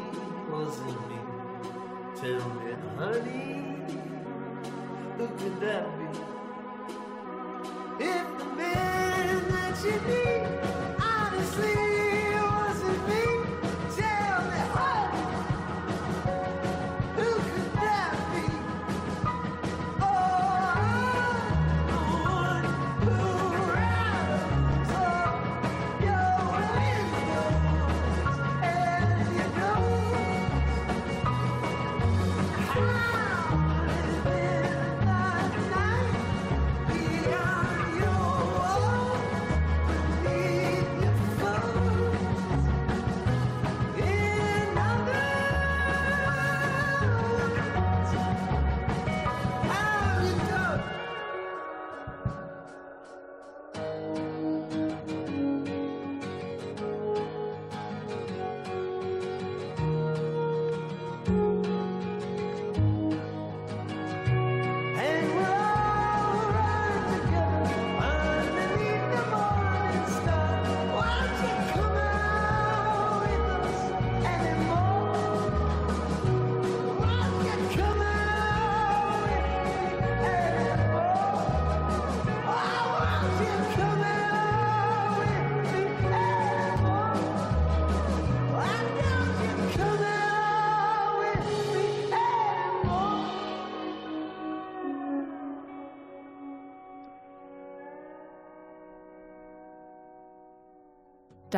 wasn't 0.50 1.08
me, 1.08 1.18
tell 2.16 2.44
me, 2.50 2.72
honey, 2.96 3.76
who 5.16 5.26
could 5.28 5.56
that 5.60 5.86
be? 5.98 6.08
If 8.04 8.26
the 8.38 8.44
man 8.56 9.48
that 9.48 9.76
you 9.84 9.96
need 10.08 10.37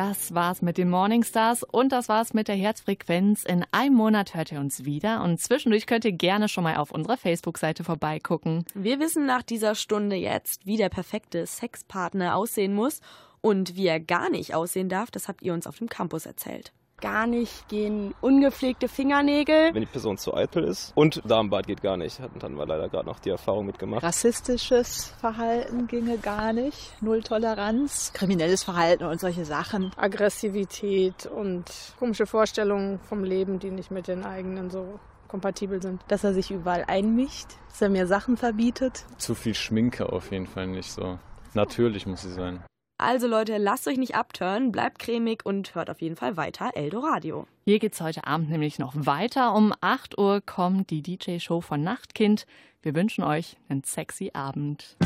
Das 0.03 0.33
war's 0.33 0.63
mit 0.63 0.79
den 0.79 0.89
Morningstars 0.89 1.61
und 1.61 1.91
das 1.91 2.09
war's 2.09 2.33
mit 2.33 2.47
der 2.47 2.55
Herzfrequenz. 2.55 3.43
In 3.43 3.63
einem 3.71 3.93
Monat 3.93 4.33
hört 4.33 4.51
ihr 4.51 4.59
uns 4.59 4.83
wieder 4.83 5.23
und 5.23 5.39
zwischendurch 5.39 5.85
könnt 5.85 6.05
ihr 6.05 6.11
gerne 6.11 6.49
schon 6.49 6.63
mal 6.63 6.77
auf 6.77 6.89
unserer 6.89 7.17
Facebook-Seite 7.17 7.83
vorbeigucken. 7.83 8.65
Wir 8.73 8.99
wissen 8.99 9.27
nach 9.27 9.43
dieser 9.43 9.75
Stunde 9.75 10.15
jetzt, 10.15 10.65
wie 10.65 10.75
der 10.75 10.89
perfekte 10.89 11.45
Sexpartner 11.45 12.35
aussehen 12.35 12.73
muss 12.73 12.99
und 13.41 13.75
wie 13.75 13.85
er 13.85 13.99
gar 13.99 14.31
nicht 14.31 14.55
aussehen 14.55 14.89
darf. 14.89 15.11
Das 15.11 15.27
habt 15.27 15.43
ihr 15.43 15.53
uns 15.53 15.67
auf 15.67 15.77
dem 15.77 15.87
Campus 15.87 16.25
erzählt. 16.25 16.73
Gar 17.01 17.25
nicht 17.25 17.67
gehen 17.67 18.13
ungepflegte 18.21 18.87
Fingernägel. 18.87 19.73
Wenn 19.73 19.81
die 19.81 19.87
Person 19.87 20.17
zu 20.17 20.35
eitel 20.35 20.63
ist 20.63 20.91
und 20.95 21.21
Darmbad 21.25 21.65
geht 21.65 21.81
gar 21.81 21.97
nicht, 21.97 22.19
hatten 22.19 22.37
dann 22.37 22.55
wir 22.55 22.67
leider 22.67 22.89
gerade 22.89 23.07
noch 23.07 23.19
die 23.19 23.31
Erfahrung 23.31 23.65
mitgemacht. 23.65 24.03
Rassistisches 24.03 25.13
Verhalten 25.19 25.87
ginge 25.87 26.19
gar 26.19 26.53
nicht. 26.53 26.93
Null 27.01 27.23
Toleranz. 27.23 28.11
Kriminelles 28.13 28.63
Verhalten 28.63 29.05
und 29.05 29.19
solche 29.19 29.45
Sachen. 29.45 29.91
Aggressivität 29.97 31.25
und 31.25 31.65
komische 31.97 32.27
Vorstellungen 32.27 32.99
vom 32.99 33.23
Leben, 33.23 33.57
die 33.57 33.71
nicht 33.71 33.89
mit 33.89 34.07
den 34.07 34.23
eigenen 34.23 34.69
so 34.69 34.99
kompatibel 35.27 35.81
sind. 35.81 36.03
Dass 36.07 36.23
er 36.23 36.33
sich 36.33 36.51
überall 36.51 36.85
einmischt, 36.87 37.47
dass 37.69 37.81
er 37.81 37.89
mir 37.89 38.05
Sachen 38.05 38.37
verbietet. 38.37 39.05
Zu 39.17 39.33
viel 39.33 39.55
Schminke 39.55 40.11
auf 40.11 40.31
jeden 40.31 40.45
Fall 40.45 40.67
nicht 40.67 40.91
so. 40.91 41.17
Natürlich 41.55 42.05
muss 42.05 42.21
sie 42.21 42.31
sein. 42.31 42.63
Also 43.01 43.25
Leute, 43.25 43.57
lasst 43.57 43.87
euch 43.87 43.97
nicht 43.97 44.13
abtören, 44.13 44.71
bleibt 44.71 44.99
cremig 44.99 45.43
und 45.43 45.73
hört 45.73 45.89
auf 45.89 46.01
jeden 46.01 46.15
Fall 46.15 46.37
weiter 46.37 46.69
Eldoradio. 46.75 47.47
Hier 47.65 47.79
geht's 47.79 47.99
heute 47.99 48.27
Abend 48.27 48.51
nämlich 48.51 48.77
noch 48.77 48.93
weiter. 48.95 49.55
Um 49.55 49.73
8 49.81 50.19
Uhr 50.19 50.39
kommt 50.39 50.91
die 50.91 51.01
DJ-Show 51.01 51.61
von 51.61 51.81
Nachtkind. 51.81 52.45
Wir 52.83 52.93
wünschen 52.93 53.23
euch 53.23 53.57
einen 53.69 53.83
sexy 53.83 54.29
Abend. 54.35 54.97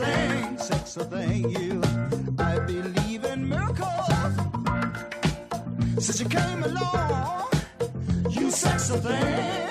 Thing, 0.00 0.58
sexy 0.58 1.00
thing, 1.12 1.50
you. 1.50 1.82
I 2.38 2.58
believe 2.60 3.24
in 3.24 3.48
miracles. 3.48 4.34
Since 6.04 6.20
you 6.20 6.28
came 6.28 6.62
along, 6.62 7.48
you 8.30 8.50
sexy 8.50 8.96
thing. 8.96 9.69